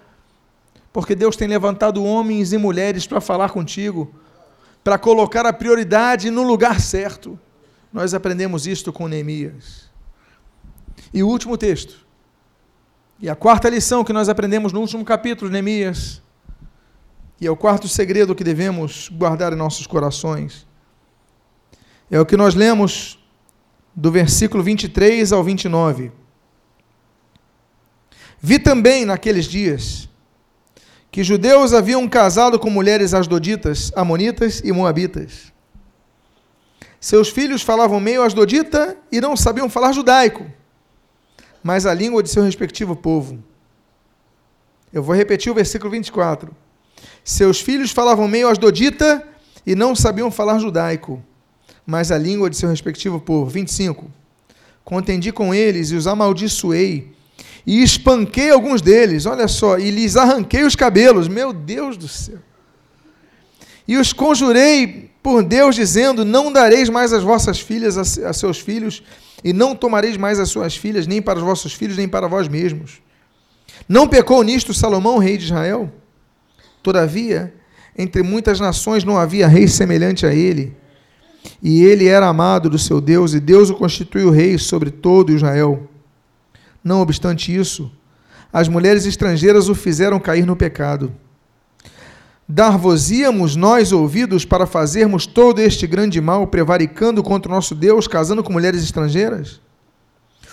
Porque 0.92 1.14
Deus 1.14 1.34
tem 1.34 1.48
levantado 1.48 2.04
homens 2.04 2.52
e 2.52 2.58
mulheres 2.58 3.06
para 3.06 3.20
falar 3.30 3.48
contigo, 3.48 4.14
para 4.84 4.98
colocar 4.98 5.46
a 5.46 5.54
prioridade 5.54 6.30
no 6.30 6.42
lugar 6.42 6.78
certo. 6.80 7.40
Nós 7.94 8.12
aprendemos 8.12 8.66
isto 8.66 8.92
com 8.92 9.06
Neemias. 9.06 9.88
E 11.12 11.22
o 11.22 11.28
último 11.28 11.56
texto. 11.56 12.04
E 13.20 13.30
a 13.30 13.36
quarta 13.36 13.68
lição 13.68 14.02
que 14.02 14.12
nós 14.12 14.28
aprendemos 14.28 14.72
no 14.72 14.80
último 14.80 15.04
capítulo, 15.04 15.48
Neemias, 15.48 16.20
e 17.40 17.46
é 17.46 17.50
o 17.50 17.56
quarto 17.56 17.86
segredo 17.86 18.34
que 18.34 18.42
devemos 18.42 19.08
guardar 19.10 19.52
em 19.52 19.56
nossos 19.56 19.86
corações, 19.86 20.66
é 22.10 22.18
o 22.18 22.26
que 22.26 22.36
nós 22.36 22.56
lemos 22.56 23.16
do 23.94 24.10
versículo 24.10 24.60
23 24.60 25.32
ao 25.32 25.44
29. 25.44 26.10
Vi 28.40 28.58
também 28.58 29.04
naqueles 29.04 29.44
dias 29.44 30.08
que 31.12 31.22
judeus 31.22 31.72
haviam 31.72 32.08
casado 32.08 32.58
com 32.58 32.68
mulheres 32.68 33.14
asdoditas, 33.14 33.92
amonitas 33.94 34.60
e 34.64 34.72
moabitas. 34.72 35.53
Seus 37.04 37.28
filhos 37.28 37.62
falavam 37.62 38.00
meio 38.00 38.22
asdodita 38.22 38.96
e 39.12 39.20
não 39.20 39.36
sabiam 39.36 39.68
falar 39.68 39.92
judaico 39.92 40.44
mas 41.64 41.86
a 41.86 41.94
língua 41.94 42.22
de 42.22 42.28
seu 42.28 42.42
respectivo 42.42 42.94
povo. 42.94 43.42
Eu 44.92 45.02
vou 45.02 45.16
repetir 45.16 45.50
o 45.50 45.54
versículo 45.54 45.90
24. 45.90 46.54
Seus 47.24 47.58
filhos 47.58 47.90
falavam 47.90 48.28
meio 48.28 48.50
asdodita 48.50 49.26
e 49.66 49.74
não 49.74 49.96
sabiam 49.96 50.30
falar 50.30 50.58
judaico, 50.58 51.24
mas 51.86 52.12
a 52.12 52.18
língua 52.18 52.50
de 52.50 52.58
seu 52.58 52.68
respectivo 52.68 53.18
povo. 53.18 53.50
25. 53.50 54.10
Contendi 54.84 55.32
com 55.32 55.54
eles 55.54 55.90
e 55.90 55.96
os 55.96 56.06
amaldiçoei, 56.06 57.10
e 57.66 57.82
espanquei 57.82 58.50
alguns 58.50 58.82
deles, 58.82 59.24
olha 59.24 59.48
só, 59.48 59.78
e 59.78 59.90
lhes 59.90 60.18
arranquei 60.18 60.64
os 60.64 60.76
cabelos, 60.76 61.28
meu 61.28 61.50
Deus 61.50 61.96
do 61.96 62.06
céu. 62.06 62.38
E 63.88 63.96
os 63.96 64.12
conjurei 64.12 65.13
por 65.24 65.42
Deus, 65.42 65.74
dizendo: 65.74 66.22
Não 66.22 66.52
dareis 66.52 66.90
mais 66.90 67.10
as 67.10 67.22
vossas 67.22 67.58
filhas 67.58 67.96
a 67.96 68.32
seus 68.34 68.60
filhos, 68.60 69.02
e 69.42 69.54
não 69.54 69.74
tomareis 69.74 70.18
mais 70.18 70.38
as 70.38 70.50
suas 70.50 70.76
filhas, 70.76 71.06
nem 71.06 71.22
para 71.22 71.38
os 71.38 71.44
vossos 71.44 71.72
filhos, 71.72 71.96
nem 71.96 72.06
para 72.06 72.28
vós 72.28 72.46
mesmos. 72.46 73.00
Não 73.88 74.06
pecou 74.06 74.42
nisto 74.42 74.74
Salomão, 74.74 75.16
rei 75.16 75.38
de 75.38 75.46
Israel? 75.46 75.90
Todavia, 76.82 77.54
entre 77.96 78.22
muitas 78.22 78.60
nações 78.60 79.02
não 79.02 79.16
havia 79.16 79.48
rei 79.48 79.66
semelhante 79.66 80.26
a 80.26 80.34
ele. 80.34 80.76
E 81.62 81.82
ele 81.82 82.06
era 82.06 82.26
amado 82.28 82.68
do 82.68 82.78
seu 82.78 83.00
Deus, 83.00 83.32
e 83.32 83.40
Deus 83.40 83.70
o 83.70 83.74
constituiu 83.74 84.28
rei 84.28 84.58
sobre 84.58 84.90
todo 84.90 85.32
Israel. 85.32 85.88
Não 86.82 87.00
obstante 87.00 87.54
isso, 87.54 87.90
as 88.52 88.68
mulheres 88.68 89.06
estrangeiras 89.06 89.70
o 89.70 89.74
fizeram 89.74 90.20
cair 90.20 90.44
no 90.44 90.54
pecado. 90.54 91.14
Dar-vos-íamos 92.46 93.56
nós 93.56 93.90
ouvidos 93.90 94.44
para 94.44 94.66
fazermos 94.66 95.26
todo 95.26 95.60
este 95.60 95.86
grande 95.86 96.20
mal, 96.20 96.46
prevaricando 96.46 97.22
contra 97.22 97.50
o 97.50 97.54
nosso 97.54 97.74
Deus, 97.74 98.06
casando 98.06 98.44
com 98.44 98.52
mulheres 98.52 98.82
estrangeiras? 98.82 99.60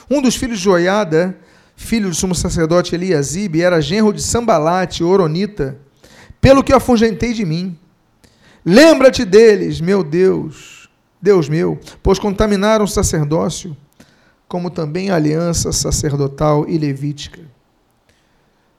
Um 0.09 0.21
dos 0.21 0.35
filhos 0.35 0.59
de 0.59 0.63
Joiada, 0.63 1.37
filho 1.75 2.07
do 2.07 2.15
sumo 2.15 2.33
sacerdote 2.33 2.95
Eliasibe, 2.95 3.61
era 3.61 3.81
genro 3.81 4.13
de 4.13 4.21
Sambalate, 4.21 5.03
Oronita, 5.03 5.77
pelo 6.39 6.63
que 6.63 6.73
afugentei 6.73 7.33
de 7.33 7.45
mim. 7.45 7.77
Lembra-te 8.65 9.25
deles, 9.25 9.81
meu 9.81 10.01
Deus, 10.01 10.89
Deus 11.21 11.49
meu, 11.49 11.77
pois 12.01 12.19
contaminaram 12.19 12.85
o 12.85 12.87
sacerdócio, 12.87 13.75
como 14.47 14.69
também 14.69 15.09
a 15.09 15.15
aliança 15.15 15.71
sacerdotal 15.71 16.65
e 16.69 16.77
levítica. 16.77 17.41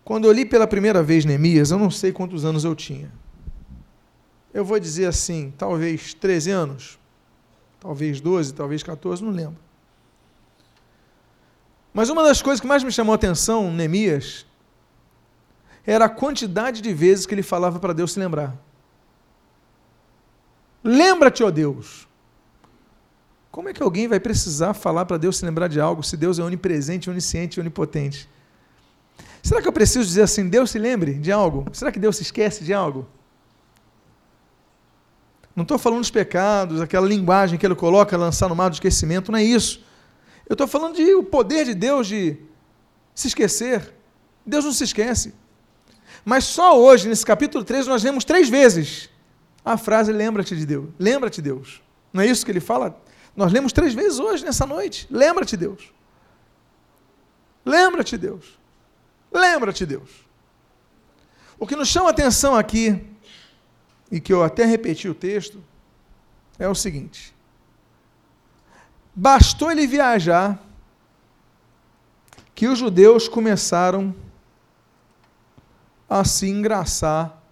Quando 0.05 0.27
eu 0.27 0.33
li 0.33 0.45
pela 0.45 0.67
primeira 0.67 1.03
vez 1.03 1.25
Neemias, 1.25 1.71
eu 1.71 1.79
não 1.79 1.91
sei 1.91 2.13
quantos 2.13 2.45
anos 2.45 2.65
eu 2.65 2.75
tinha. 2.75 3.11
Eu 4.53 4.65
vou 4.65 4.79
dizer 4.79 5.07
assim, 5.07 5.53
talvez 5.57 6.13
13 6.15 6.51
anos, 6.51 6.99
talvez 7.81 8.21
12, 8.21 8.53
talvez 8.53 8.83
14, 8.83 9.23
não 9.23 9.31
lembro. 9.31 9.59
Mas 11.95 12.09
uma 12.09 12.23
das 12.23 12.41
coisas 12.43 12.61
que 12.61 12.67
mais 12.67 12.83
me 12.83 12.91
chamou 12.91 13.13
a 13.13 13.17
atenção, 13.17 13.71
Neemias, 13.71 14.47
era 15.87 16.07
a 16.07 16.09
quantidade 16.09 16.81
de 16.81 16.93
vezes 16.93 17.27
que 17.27 17.35
ele 17.35 17.43
falava 17.43 17.79
para 17.79 17.93
Deus 17.93 18.13
se 18.13 18.19
lembrar. 18.19 18.57
Lembra-te, 20.83 21.43
ó 21.43 21.51
Deus. 21.51 22.09
Como 23.51 23.69
é 23.69 23.73
que 23.73 23.83
alguém 23.83 24.09
vai 24.09 24.19
precisar 24.19 24.73
falar 24.73 25.05
para 25.05 25.19
Deus 25.19 25.37
se 25.37 25.45
lembrar 25.45 25.69
de 25.69 25.81
algo 25.81 26.03
se 26.03 26.17
Deus 26.17 26.39
é 26.39 26.43
onipresente, 26.43 27.11
onisciente 27.11 27.59
e 27.59 27.61
onipotente? 27.61 28.29
Será 29.43 29.61
que 29.61 29.69
eu 29.69 29.73
preciso 29.73 30.07
dizer 30.07 30.23
assim, 30.23 30.49
Deus 30.49 30.71
se 30.71 30.79
lembre 30.79 31.15
de 31.15 31.33
algo? 31.33 31.67
Será 31.73 31.91
que 31.91 31.99
Deus 31.99 32.17
se 32.17 32.23
esquece 32.23 32.65
de 32.65 32.73
algo? 32.73 33.09
Não 35.55 35.63
estou 35.63 35.79
falando 35.79 36.01
dos 36.01 36.11
pecados, 36.11 36.81
aquela 36.81 37.07
linguagem 37.07 37.59
que 37.59 37.67
ele 37.67 37.75
coloca, 37.75 38.17
lançar 38.17 38.49
no 38.49 38.57
mar 38.57 38.69
do 38.71 38.75
esquecimento, 38.75 39.31
não 39.31 39.39
é 39.39 39.45
isso. 39.45 39.85
Eu 40.49 40.55
estou 40.55 40.67
falando 40.67 40.97
de 40.97 41.15
o 41.15 41.23
poder 41.23 41.65
de 41.65 41.75
Deus 41.75 42.07
de 42.07 42.37
se 43.15 43.29
esquecer. 43.29 43.93
Deus 44.47 44.65
não 44.65 44.73
se 44.73 44.85
esquece. 44.85 45.35
Mas 46.25 46.45
só 46.45 46.79
hoje, 46.81 47.09
nesse 47.09 47.27
capítulo 47.27 47.65
3, 47.65 47.87
nós 47.87 48.03
lemos 48.03 48.25
três 48.25 48.49
vezes 48.49 49.11
a 49.65 49.77
frase 49.77 50.13
lembra-te 50.13 50.57
de 50.57 50.67
Deus. 50.67 50.89
Lembra-te, 50.99 51.41
Deus. 51.41 51.81
Não 52.13 52.23
é 52.23 52.27
isso 52.27 52.45
que 52.45 52.51
ele 52.51 52.61
fala? 52.61 53.01
Nós 53.37 53.53
lemos 53.53 53.73
três 53.73 53.95
vezes 53.95 54.19
hoje, 54.19 54.45
nessa 54.45 54.67
noite. 54.67 55.07
Lembra-te, 55.11 55.57
Deus. 55.57 55.93
Lembra-te, 57.65 58.19
Deus. 58.19 58.59
Lembra-te, 59.33 59.87
Deus. 59.87 60.11
O 61.59 61.67
que 61.67 61.77
nos 61.77 61.89
chama 61.89 62.11
atenção 62.11 62.55
aqui, 62.55 63.07
e 64.11 64.21
que 64.21 64.33
eu 64.33 64.43
até 64.43 64.65
repeti 64.65 65.09
o 65.09 65.15
texto, 65.15 65.63
é 66.59 66.69
o 66.69 66.75
seguinte: 66.75 67.35
bastou 69.15 69.71
ele 69.71 69.87
viajar 69.87 70.61
que 72.55 72.69
os 72.69 72.79
judeus 72.79 73.29
começaram 73.29 74.15
a 76.09 76.25
se 76.25 76.49
engraçar 76.49 77.43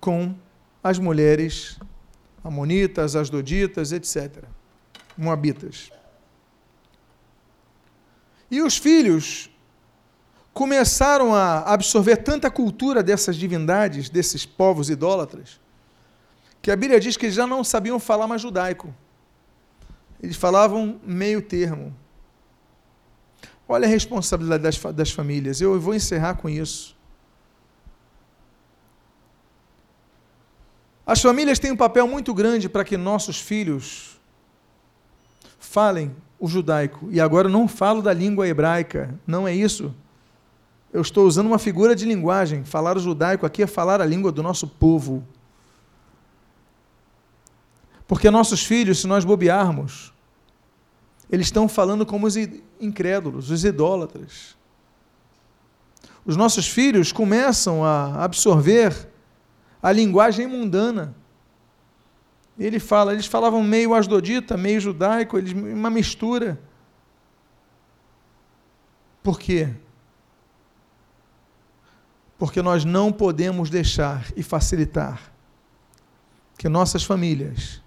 com 0.00 0.34
as 0.82 0.98
mulheres 0.98 1.78
amonitas, 2.44 3.16
asdoditas, 3.16 3.92
etc. 3.92 4.44
Moabitas. 5.16 5.90
E 8.50 8.60
os 8.60 8.76
filhos 8.76 9.48
começaram 10.52 11.34
a 11.34 11.60
absorver 11.60 12.16
tanta 12.18 12.50
cultura 12.50 13.02
dessas 13.02 13.36
divindades, 13.36 14.08
desses 14.08 14.44
povos 14.44 14.90
idólatras, 14.90 15.60
que 16.60 16.70
a 16.70 16.76
Bíblia 16.76 17.00
diz 17.00 17.16
que 17.16 17.26
eles 17.26 17.34
já 17.34 17.46
não 17.46 17.64
sabiam 17.64 17.98
falar 17.98 18.26
mais 18.26 18.40
judaico. 18.40 18.94
Eles 20.22 20.36
falavam 20.36 21.00
meio 21.04 21.42
termo. 21.42 21.94
Olha 23.66 23.86
a 23.86 23.90
responsabilidade 23.90 24.62
das, 24.62 24.78
das 24.94 25.10
famílias. 25.10 25.60
Eu 25.60 25.80
vou 25.80 25.94
encerrar 25.94 26.34
com 26.34 26.48
isso. 26.48 26.96
As 31.04 31.20
famílias 31.20 31.58
têm 31.58 31.72
um 31.72 31.76
papel 31.76 32.06
muito 32.06 32.32
grande 32.32 32.68
para 32.68 32.84
que 32.84 32.96
nossos 32.96 33.40
filhos 33.40 34.20
falem 35.58 36.14
o 36.38 36.46
judaico. 36.46 37.08
E 37.10 37.20
agora 37.20 37.48
não 37.48 37.66
falo 37.66 38.00
da 38.00 38.12
língua 38.12 38.46
hebraica, 38.46 39.18
não 39.26 39.48
é 39.48 39.54
isso. 39.54 39.92
Eu 40.92 41.00
estou 41.00 41.26
usando 41.26 41.46
uma 41.46 41.58
figura 41.58 41.96
de 41.96 42.04
linguagem. 42.04 42.64
Falar 42.64 42.96
o 42.96 43.00
judaico 43.00 43.46
aqui 43.46 43.62
é 43.62 43.66
falar 43.66 44.00
a 44.00 44.06
língua 44.06 44.30
do 44.30 44.42
nosso 44.42 44.68
povo. 44.68 45.26
Porque 48.06 48.30
nossos 48.30 48.62
filhos, 48.62 49.00
se 49.00 49.06
nós 49.06 49.24
bobearmos, 49.24 50.12
eles 51.30 51.46
estão 51.46 51.66
falando 51.66 52.04
como 52.04 52.26
os 52.26 52.36
incrédulos, 52.78 53.50
os 53.50 53.64
idólatras. 53.64 54.54
Os 56.26 56.36
nossos 56.36 56.68
filhos 56.68 57.10
começam 57.10 57.82
a 57.82 58.22
absorver 58.22 59.08
a 59.82 59.90
linguagem 59.90 60.46
mundana. 60.46 61.14
Ele 62.58 62.78
fala, 62.78 63.14
eles 63.14 63.24
falavam 63.24 63.62
meio 63.62 63.94
asdodita, 63.94 64.58
meio 64.58 64.78
judaico, 64.78 65.38
eles, 65.38 65.52
uma 65.52 65.88
mistura. 65.88 66.60
Por 69.22 69.40
quê? 69.40 69.70
Porque 72.42 72.60
nós 72.60 72.84
não 72.84 73.12
podemos 73.12 73.70
deixar 73.70 74.26
e 74.36 74.42
facilitar 74.42 75.32
que 76.58 76.68
nossas 76.68 77.04
famílias 77.04 77.80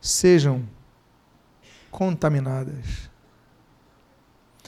sejam 0.00 0.68
contaminadas. 1.88 3.08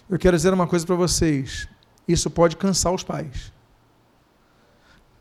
Eu 0.09 0.17
quero 0.17 0.37
dizer 0.37 0.55
uma 0.55 0.69
coisa 0.69 0.87
para 0.87 0.95
vocês: 0.95 1.69
isso 2.07 2.31
pode 2.31 2.57
cansar 2.57 2.95
os 2.95 3.03
pais 3.03 3.53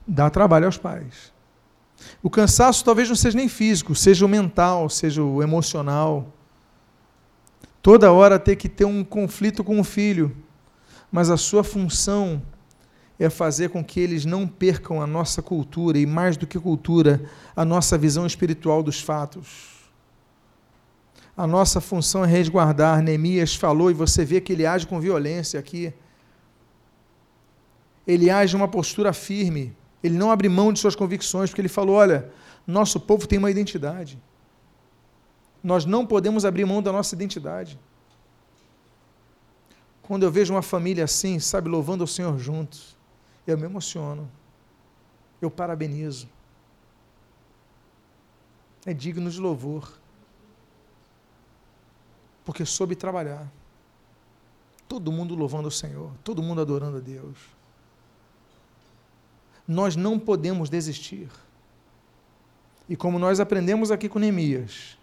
dá 0.08 0.30
trabalho 0.30 0.68
aos 0.68 0.78
pais. 0.78 1.34
O 2.22 2.30
cansaço 2.30 2.86
talvez 2.86 3.10
não 3.10 3.16
seja 3.16 3.36
nem 3.36 3.48
físico, 3.48 3.96
seja 3.96 4.24
o 4.24 4.30
mental, 4.30 4.88
seja 4.88 5.24
o 5.24 5.42
emocional. 5.42 6.32
Toda 7.82 8.12
hora 8.12 8.38
ter 8.38 8.56
que 8.56 8.70
ter 8.70 8.86
um 8.86 9.04
conflito 9.04 9.64
com 9.64 9.80
o 9.80 9.84
filho, 9.84 10.36
mas 11.12 11.32
a 11.32 11.38
sua 11.38 11.64
função 11.64 12.40
é 13.24 13.30
fazer 13.30 13.70
com 13.70 13.84
que 13.84 14.00
eles 14.00 14.26
não 14.26 14.48
percam 14.48 15.02
a 15.02 15.08
nossa 15.08 15.42
cultura 15.42 15.98
e, 15.98 16.06
mais 16.06 16.36
do 16.36 16.46
que 16.46 16.60
cultura, 16.60 17.24
a 17.56 17.64
nossa 17.64 17.98
visão 17.98 18.26
espiritual 18.26 18.84
dos 18.84 19.00
fatos. 19.00 19.74
A 21.36 21.48
nossa 21.48 21.82
função 21.82 22.24
é 22.24 22.28
resguardar. 22.28 23.02
Neemias 23.02 23.56
falou, 23.56 23.90
e 23.90 23.94
você 23.94 24.24
vê 24.24 24.40
que 24.40 24.54
ele 24.54 24.66
age 24.66 24.86
com 24.86 25.00
violência 25.00 25.60
aqui. 25.60 25.94
Ele 28.06 28.30
age 28.30 28.56
uma 28.56 28.68
postura 28.68 29.14
firme. 29.14 29.76
Ele 30.04 30.18
não 30.18 30.30
abre 30.30 30.50
mão 30.50 30.74
de 30.74 30.80
suas 30.80 30.96
convicções, 30.96 31.50
porque 31.50 31.62
ele 31.62 31.70
falou: 31.70 31.96
olha, 31.96 32.30
nosso 32.68 33.00
povo 33.00 33.26
tem 33.26 33.40
uma 33.40 33.50
identidade. 33.50 34.22
Nós 35.64 35.86
não 35.86 36.06
podemos 36.06 36.44
abrir 36.44 36.66
mão 36.66 36.82
da 36.82 36.92
nossa 36.92 37.16
identidade. 37.16 37.80
Quando 40.02 40.24
eu 40.24 40.32
vejo 40.32 40.54
uma 40.54 40.62
família 40.62 41.06
assim, 41.06 41.40
sabe, 41.40 41.70
louvando 41.70 42.04
o 42.04 42.08
Senhor 42.08 42.38
juntos, 42.38 42.93
eu 43.46 43.58
me 43.58 43.66
emociono. 43.66 44.30
Eu 45.42 45.52
parabenizo. 45.52 46.28
É 48.86 48.94
digno 48.94 49.30
de 49.30 49.40
louvor. 49.40 50.00
Porque 52.46 52.66
soube 52.66 52.96
trabalhar. 52.96 53.52
Todo 54.88 55.12
mundo 55.12 55.36
louvando 55.36 55.68
o 55.68 55.72
Senhor, 55.72 56.12
todo 56.24 56.44
mundo 56.44 56.62
adorando 56.62 56.98
a 56.98 57.00
Deus 57.00 57.38
nós 59.68 59.96
não 59.96 60.20
podemos 60.20 60.70
desistir. 60.70 61.30
E 62.88 62.96
como 62.96 63.18
nós 63.18 63.40
aprendemos 63.40 63.92
aqui 63.92 64.10
com 64.10 64.20
Neemias, 64.20 64.98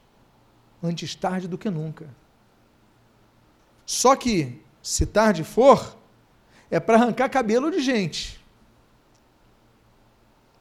antes 0.82 1.14
tarde 1.14 1.48
do 1.48 1.56
que 1.56 1.70
nunca. 1.70 2.08
Só 3.86 4.14
que, 4.14 4.62
se 4.82 5.06
tarde 5.06 5.42
for, 5.42 5.96
é 6.70 6.78
para 6.78 6.96
arrancar 6.96 7.28
cabelo 7.28 7.70
de 7.70 7.80
gente. 7.80 8.40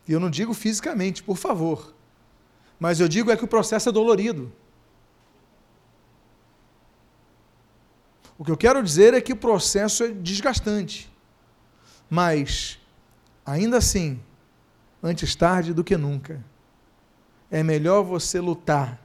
E 0.08 0.12
eu 0.12 0.20
não 0.20 0.30
digo 0.30 0.54
fisicamente, 0.54 1.22
por 1.22 1.38
favor. 1.38 1.94
Mas 2.80 3.00
eu 3.00 3.08
digo 3.08 3.30
é 3.30 3.38
que 3.38 3.44
o 3.44 3.48
processo 3.48 3.90
é 3.90 3.92
dolorido. 3.92 4.52
O 8.38 8.44
que 8.44 8.52
eu 8.52 8.58
quero 8.58 8.82
dizer 8.82 9.14
é 9.14 9.22
que 9.22 9.34
o 9.34 9.38
processo 9.38 10.04
é 10.04 10.08
desgastante. 10.08 11.12
Mas 12.10 12.80
Ainda 13.50 13.78
assim, 13.78 14.20
antes 15.02 15.34
tarde 15.34 15.74
do 15.74 15.84
que 15.84 15.98
nunca, 15.98 16.40
é 17.50 17.64
melhor 17.64 18.04
você 18.04 18.40
lutar. 18.40 19.02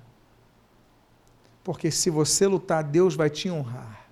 Porque 1.63 1.91
se 1.91 2.11
você 2.11 2.47
lutar, 2.47 2.85
Deus 2.85 3.15
vai 3.15 3.31
te 3.31 3.51
honrar. 3.51 4.07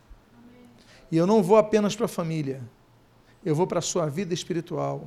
E 1.10 1.18
eu 1.18 1.26
não 1.26 1.42
vou 1.42 1.58
apenas 1.58 1.94
para 1.94 2.06
a 2.06 2.08
família, 2.08 2.62
eu 3.44 3.54
vou 3.54 3.66
para 3.66 3.78
a 3.78 3.82
sua 3.82 4.08
vida 4.08 4.32
espiritual, 4.32 5.06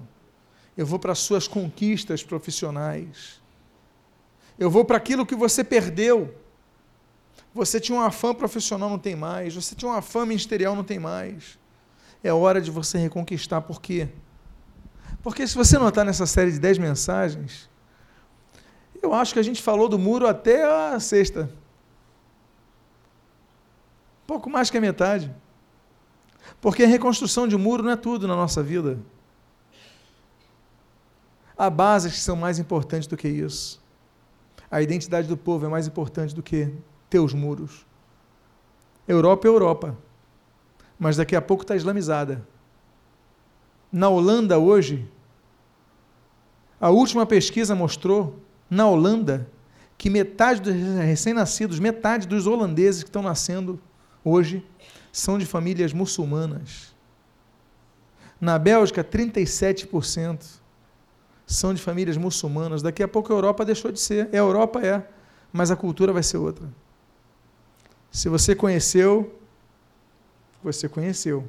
eu 0.77 0.85
vou 0.85 0.99
para 0.99 1.11
as 1.11 1.19
suas 1.19 1.47
conquistas 1.47 2.23
profissionais, 2.23 3.41
eu 4.57 4.69
vou 4.69 4.85
para 4.85 4.97
aquilo 4.97 5.25
que 5.25 5.35
você 5.35 5.63
perdeu. 5.63 6.33
Você 7.53 7.79
tinha 7.79 7.97
uma 7.97 8.11
fã 8.11 8.33
profissional, 8.33 8.89
não 8.89 8.99
tem 8.99 9.15
mais, 9.15 9.55
você 9.55 9.75
tinha 9.75 9.89
uma 9.89 10.01
fã 10.01 10.25
ministerial, 10.25 10.75
não 10.75 10.83
tem 10.83 10.99
mais. 10.99 11.57
É 12.21 12.33
hora 12.33 12.59
de 12.59 12.69
você 12.69 12.97
reconquistar, 12.97 13.61
por 13.61 13.81
quê? 13.81 14.09
Porque 15.23 15.47
se 15.47 15.55
você 15.55 15.77
notar 15.77 16.05
nessa 16.05 16.25
série 16.25 16.51
de 16.51 16.59
dez 16.59 16.77
mensagens, 16.77 17.69
eu 19.01 19.13
acho 19.13 19.33
que 19.33 19.39
a 19.39 19.43
gente 19.43 19.61
falou 19.61 19.87
do 19.87 19.97
muro 19.97 20.27
até 20.27 20.63
a 20.63 20.99
sexta. 20.99 21.49
Pouco 24.27 24.49
mais 24.49 24.69
que 24.69 24.77
a 24.77 24.81
metade. 24.81 25.33
Porque 26.61 26.83
a 26.83 26.87
reconstrução 26.87 27.47
de 27.47 27.57
muro 27.57 27.83
não 27.83 27.91
é 27.91 27.95
tudo 27.95 28.27
na 28.27 28.35
nossa 28.35 28.63
vida. 28.63 28.99
Há 31.57 31.69
bases 31.69 32.13
que 32.13 32.19
são 32.19 32.35
mais 32.35 32.59
importantes 32.59 33.07
do 33.07 33.15
que 33.15 33.27
isso. 33.27 33.81
A 34.69 34.81
identidade 34.81 35.27
do 35.27 35.37
povo 35.37 35.65
é 35.65 35.69
mais 35.69 35.87
importante 35.87 36.35
do 36.35 36.43
que 36.43 36.73
teus 37.09 37.33
muros. 37.33 37.85
Europa 39.07 39.47
é 39.47 39.49
Europa, 39.49 39.97
mas 40.99 41.15
daqui 41.15 41.35
a 41.35 41.41
pouco 41.41 41.63
está 41.63 41.75
islamizada. 41.75 42.45
Na 43.91 44.09
Holanda 44.09 44.57
hoje, 44.57 45.07
a 46.79 46.89
última 46.89 47.25
pesquisa 47.25 47.75
mostrou, 47.75 48.39
na 48.69 48.87
Holanda, 48.87 49.49
que 49.97 50.09
metade 50.09 50.59
dos 50.59 50.73
recém-nascidos, 50.73 51.79
metade 51.79 52.27
dos 52.27 52.47
holandeses 52.47 53.03
que 53.03 53.09
estão 53.09 53.21
nascendo 53.21 53.79
hoje, 54.23 54.65
são 55.15 55.37
de 55.37 55.45
famílias 55.45 55.93
muçulmanas. 55.93 56.93
Na 58.39 58.59
Bélgica, 58.59 59.01
37%. 59.01 60.59
são 61.47 61.73
de 61.73 61.81
famílias 61.81 62.17
muçulmanas. 62.17 62.81
Daqui 62.81 63.01
a 63.01 63.07
pouco 63.07 63.31
a 63.31 63.35
Europa 63.37 63.63
deixou 63.63 63.93
de 63.93 63.99
ser. 63.99 64.27
A 64.33 64.35
Europa 64.35 64.85
é, 64.85 65.07
mas 65.53 65.71
a 65.71 65.75
cultura 65.77 66.11
vai 66.11 66.21
ser 66.21 66.35
outra. 66.35 66.67
Se 68.11 68.27
você 68.27 68.53
conheceu, 68.53 69.39
você 70.61 70.89
conheceu, 70.89 71.47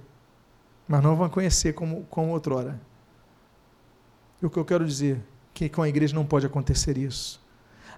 mas 0.87 1.03
não 1.03 1.17
vão 1.17 1.29
conhecer 1.29 1.73
como, 1.73 2.05
como 2.09 2.31
outrora. 2.31 2.81
E 4.41 4.47
o 4.47 4.51
que 4.51 4.59
eu 4.59 4.65
quero 4.65 4.87
dizer 4.87 5.21
que 5.53 5.69
com 5.69 5.83
a 5.83 5.89
igreja 5.89 6.15
não 6.15 6.25
pode 6.25 6.47
acontecer 6.47 6.97
isso. 6.97 7.45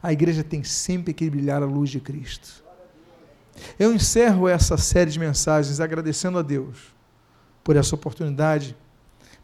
A 0.03 0.15
igreja 0.15 0.43
tem 0.43 0.65
sempre 0.65 1.13
que 1.13 1.29
brilhar 1.29 1.63
a 1.63 1.67
luz 1.67 1.91
de 1.91 2.01
Cristo. 2.01 2.65
Eu 3.79 3.93
encerro 3.93 4.49
essa 4.49 4.77
série 4.77 5.11
de 5.11 5.19
mensagens 5.19 5.81
agradecendo 5.81 6.39
a 6.39 6.43
Deus 6.43 6.77
por 7.63 7.77
essa 7.77 7.95
oportunidade, 7.95 8.77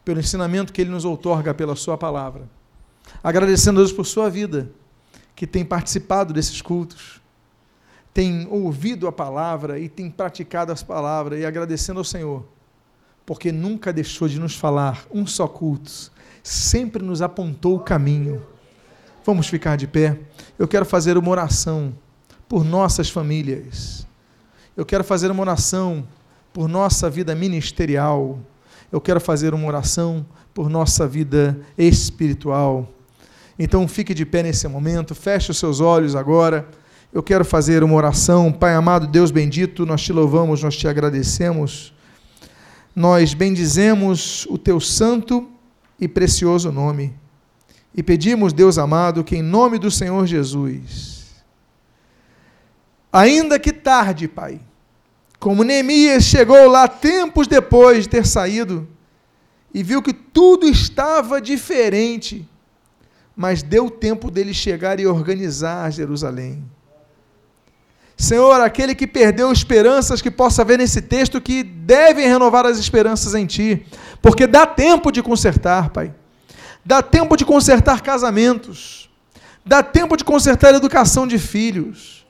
pelo 0.04 0.20
ensinamento 0.20 0.72
que 0.72 0.80
Ele 0.80 0.90
nos 0.90 1.04
outorga 1.04 1.54
pela 1.54 1.76
Sua 1.76 1.96
palavra. 1.96 2.48
Agradecendo 3.22 3.80
a 3.80 3.82
Deus 3.82 3.92
por 3.92 4.06
sua 4.06 4.30
vida, 4.30 4.70
que 5.34 5.46
tem 5.46 5.64
participado 5.64 6.32
desses 6.32 6.62
cultos, 6.62 7.20
tem 8.12 8.46
ouvido 8.48 9.08
a 9.08 9.12
palavra 9.12 9.78
e 9.78 9.88
tem 9.88 10.10
praticado 10.10 10.70
as 10.70 10.82
palavras, 10.82 11.40
e 11.40 11.44
agradecendo 11.44 11.98
ao 11.98 12.04
Senhor, 12.04 12.46
porque 13.26 13.50
nunca 13.50 13.92
deixou 13.92 14.28
de 14.28 14.38
nos 14.38 14.54
falar 14.54 15.04
um 15.12 15.26
só 15.26 15.48
culto, 15.48 15.90
sempre 16.42 17.02
nos 17.02 17.20
apontou 17.20 17.76
o 17.76 17.80
caminho. 17.80 18.46
Vamos 19.24 19.48
ficar 19.48 19.76
de 19.76 19.86
pé. 19.86 20.18
Eu 20.58 20.68
quero 20.68 20.84
fazer 20.84 21.16
uma 21.16 21.30
oração 21.30 21.94
por 22.48 22.64
nossas 22.64 23.08
famílias. 23.08 24.06
Eu 24.76 24.84
quero 24.84 25.04
fazer 25.04 25.30
uma 25.30 25.40
oração 25.40 26.06
por 26.52 26.68
nossa 26.68 27.08
vida 27.08 27.34
ministerial. 27.34 28.38
Eu 28.90 29.00
quero 29.00 29.20
fazer 29.20 29.54
uma 29.54 29.66
oração 29.66 30.24
por 30.52 30.68
nossa 30.68 31.06
vida 31.06 31.58
espiritual. 31.76 32.88
Então 33.58 33.86
fique 33.86 34.14
de 34.14 34.24
pé 34.24 34.42
nesse 34.42 34.66
momento, 34.68 35.14
feche 35.14 35.50
os 35.50 35.58
seus 35.58 35.80
olhos 35.80 36.14
agora. 36.14 36.68
Eu 37.12 37.22
quero 37.22 37.44
fazer 37.44 37.84
uma 37.84 37.94
oração. 37.94 38.50
Pai 38.52 38.74
amado, 38.74 39.06
Deus 39.06 39.30
bendito, 39.30 39.86
nós 39.86 40.02
te 40.02 40.12
louvamos, 40.12 40.62
nós 40.62 40.76
te 40.76 40.88
agradecemos. 40.88 41.92
Nós 42.94 43.34
bendizemos 43.34 44.46
o 44.48 44.58
teu 44.58 44.80
santo 44.80 45.48
e 46.00 46.08
precioso 46.08 46.72
nome. 46.72 47.14
E 47.94 48.02
pedimos, 48.02 48.52
Deus 48.52 48.78
amado, 48.78 49.22
que 49.22 49.36
em 49.36 49.42
nome 49.42 49.78
do 49.78 49.90
Senhor 49.90 50.26
Jesus, 50.26 51.13
ainda 53.14 53.60
que 53.60 53.72
tarde, 53.72 54.26
Pai, 54.26 54.60
como 55.38 55.62
Neemias 55.62 56.24
chegou 56.24 56.68
lá 56.68 56.88
tempos 56.88 57.46
depois 57.46 58.02
de 58.02 58.08
ter 58.08 58.26
saído 58.26 58.88
e 59.72 59.82
viu 59.82 60.02
que 60.02 60.12
tudo 60.12 60.66
estava 60.66 61.40
diferente, 61.40 62.48
mas 63.36 63.62
deu 63.62 63.88
tempo 63.88 64.30
dele 64.30 64.52
chegar 64.52 64.98
e 64.98 65.06
organizar 65.06 65.92
Jerusalém. 65.92 66.64
Senhor, 68.16 68.60
aquele 68.60 68.94
que 68.94 69.06
perdeu 69.06 69.52
esperanças, 69.52 70.22
que 70.22 70.30
possa 70.30 70.64
ver 70.64 70.78
nesse 70.78 71.02
texto 71.02 71.40
que 71.40 71.62
devem 71.62 72.26
renovar 72.26 72.66
as 72.66 72.78
esperanças 72.78 73.34
em 73.34 73.46
Ti, 73.46 73.86
porque 74.22 74.46
dá 74.46 74.66
tempo 74.66 75.12
de 75.12 75.22
consertar, 75.22 75.90
Pai. 75.90 76.14
Dá 76.84 77.02
tempo 77.02 77.36
de 77.36 77.44
consertar 77.44 78.02
casamentos. 78.02 79.10
Dá 79.64 79.82
tempo 79.82 80.16
de 80.16 80.24
consertar 80.24 80.74
educação 80.74 81.26
de 81.26 81.38
filhos. 81.38 82.23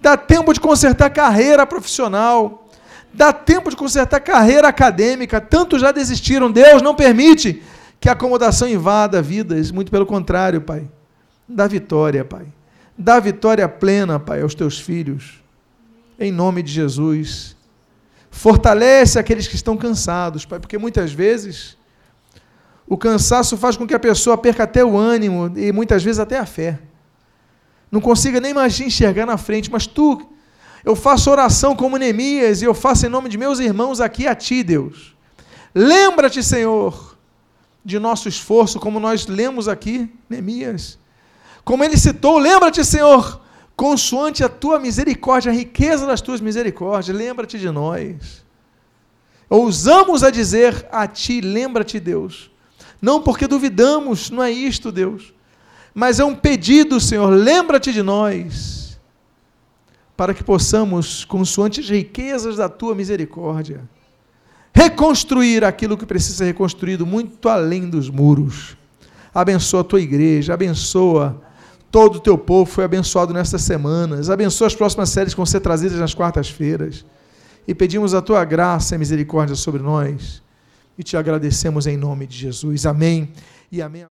Dá 0.00 0.16
tempo 0.16 0.52
de 0.52 0.60
consertar 0.60 1.10
carreira 1.10 1.66
profissional. 1.66 2.68
Dá 3.12 3.32
tempo 3.32 3.70
de 3.70 3.76
consertar 3.76 4.20
carreira 4.20 4.68
acadêmica. 4.68 5.40
Tantos 5.40 5.80
já 5.80 5.90
desistiram. 5.90 6.50
Deus 6.50 6.82
não 6.82 6.94
permite 6.94 7.62
que 8.00 8.08
a 8.08 8.12
acomodação 8.12 8.68
invada 8.68 9.20
vidas. 9.20 9.70
Muito 9.70 9.90
pelo 9.90 10.06
contrário, 10.06 10.60
Pai. 10.60 10.88
Dá 11.48 11.66
vitória, 11.66 12.24
Pai. 12.24 12.46
Dá 12.96 13.18
vitória 13.18 13.68
plena, 13.68 14.20
Pai, 14.20 14.42
aos 14.42 14.54
teus 14.54 14.78
filhos. 14.78 15.42
Em 16.18 16.30
nome 16.30 16.62
de 16.62 16.72
Jesus. 16.72 17.56
Fortalece 18.30 19.18
aqueles 19.18 19.48
que 19.48 19.56
estão 19.56 19.76
cansados, 19.76 20.44
Pai, 20.44 20.60
porque 20.60 20.78
muitas 20.78 21.12
vezes 21.12 21.76
o 22.86 22.96
cansaço 22.96 23.56
faz 23.56 23.76
com 23.76 23.86
que 23.86 23.94
a 23.94 23.98
pessoa 23.98 24.36
perca 24.38 24.64
até 24.64 24.84
o 24.84 24.96
ânimo 24.96 25.52
e 25.56 25.72
muitas 25.72 26.02
vezes 26.02 26.18
até 26.18 26.38
a 26.38 26.46
fé. 26.46 26.78
Não 27.90 28.00
consiga 28.00 28.40
nem 28.40 28.52
mais 28.52 28.78
enxergar 28.80 29.26
na 29.26 29.36
frente, 29.36 29.70
mas 29.70 29.86
tu, 29.86 30.20
eu 30.84 30.94
faço 30.94 31.30
oração 31.30 31.74
como 31.74 31.96
Neemias 31.96 32.62
e 32.62 32.64
eu 32.64 32.74
faço 32.74 33.06
em 33.06 33.08
nome 33.08 33.28
de 33.28 33.38
meus 33.38 33.58
irmãos 33.58 34.00
aqui 34.00 34.26
a 34.26 34.34
ti, 34.34 34.62
Deus. 34.62 35.16
Lembra-te, 35.74 36.42
Senhor, 36.42 37.16
de 37.84 37.98
nosso 37.98 38.28
esforço, 38.28 38.78
como 38.78 39.00
nós 39.00 39.26
lemos 39.26 39.68
aqui, 39.68 40.10
Neemias. 40.28 40.98
Como 41.64 41.84
ele 41.84 41.96
citou, 41.96 42.38
lembra-te, 42.38 42.84
Senhor, 42.84 43.40
consoante 43.76 44.44
a 44.44 44.48
tua 44.48 44.78
misericórdia, 44.78 45.50
a 45.50 45.54
riqueza 45.54 46.06
das 46.06 46.20
tuas 46.20 46.40
misericórdias, 46.40 47.16
lembra-te 47.16 47.58
de 47.58 47.70
nós. 47.70 48.44
Ousamos 49.48 50.22
a 50.22 50.30
dizer 50.30 50.86
a 50.92 51.06
ti, 51.06 51.40
lembra-te, 51.40 51.98
Deus 51.98 52.50
não 53.00 53.22
porque 53.22 53.46
duvidamos, 53.46 54.30
não 54.30 54.42
é 54.42 54.50
isto, 54.50 54.90
Deus. 54.90 55.32
Mas 55.98 56.20
é 56.20 56.24
um 56.24 56.32
pedido, 56.32 57.00
Senhor, 57.00 57.28
lembra-te 57.28 57.92
de 57.92 58.04
nós, 58.04 59.00
para 60.16 60.32
que 60.32 60.44
possamos, 60.44 61.24
consoante 61.24 61.80
as 61.80 61.88
riquezas 61.88 62.54
da 62.54 62.68
tua 62.68 62.94
misericórdia, 62.94 63.80
reconstruir 64.72 65.64
aquilo 65.64 65.98
que 65.98 66.06
precisa 66.06 66.36
ser 66.36 66.44
reconstruído 66.44 67.04
muito 67.04 67.48
além 67.48 67.90
dos 67.90 68.08
muros. 68.08 68.76
Abençoa 69.34 69.80
a 69.80 69.84
tua 69.84 70.00
igreja, 70.00 70.54
abençoa 70.54 71.42
todo 71.90 72.18
o 72.18 72.20
teu 72.20 72.38
povo, 72.38 72.70
foi 72.70 72.84
abençoado 72.84 73.34
nestas 73.34 73.62
semanas, 73.62 74.30
abençoa 74.30 74.68
as 74.68 74.76
próximas 74.76 75.08
séries 75.08 75.34
que 75.34 75.38
vão 75.38 75.46
ser 75.46 75.58
trazidas 75.58 75.98
nas 75.98 76.14
quartas-feiras. 76.14 77.04
E 77.66 77.74
pedimos 77.74 78.14
a 78.14 78.22
tua 78.22 78.44
graça 78.44 78.94
e 78.94 78.98
misericórdia 78.98 79.56
sobre 79.56 79.82
nós 79.82 80.40
e 80.96 81.02
te 81.02 81.16
agradecemos 81.16 81.88
em 81.88 81.96
nome 81.96 82.24
de 82.24 82.38
Jesus. 82.38 82.86
Amém 82.86 83.32
e 83.72 83.82
amém. 83.82 84.04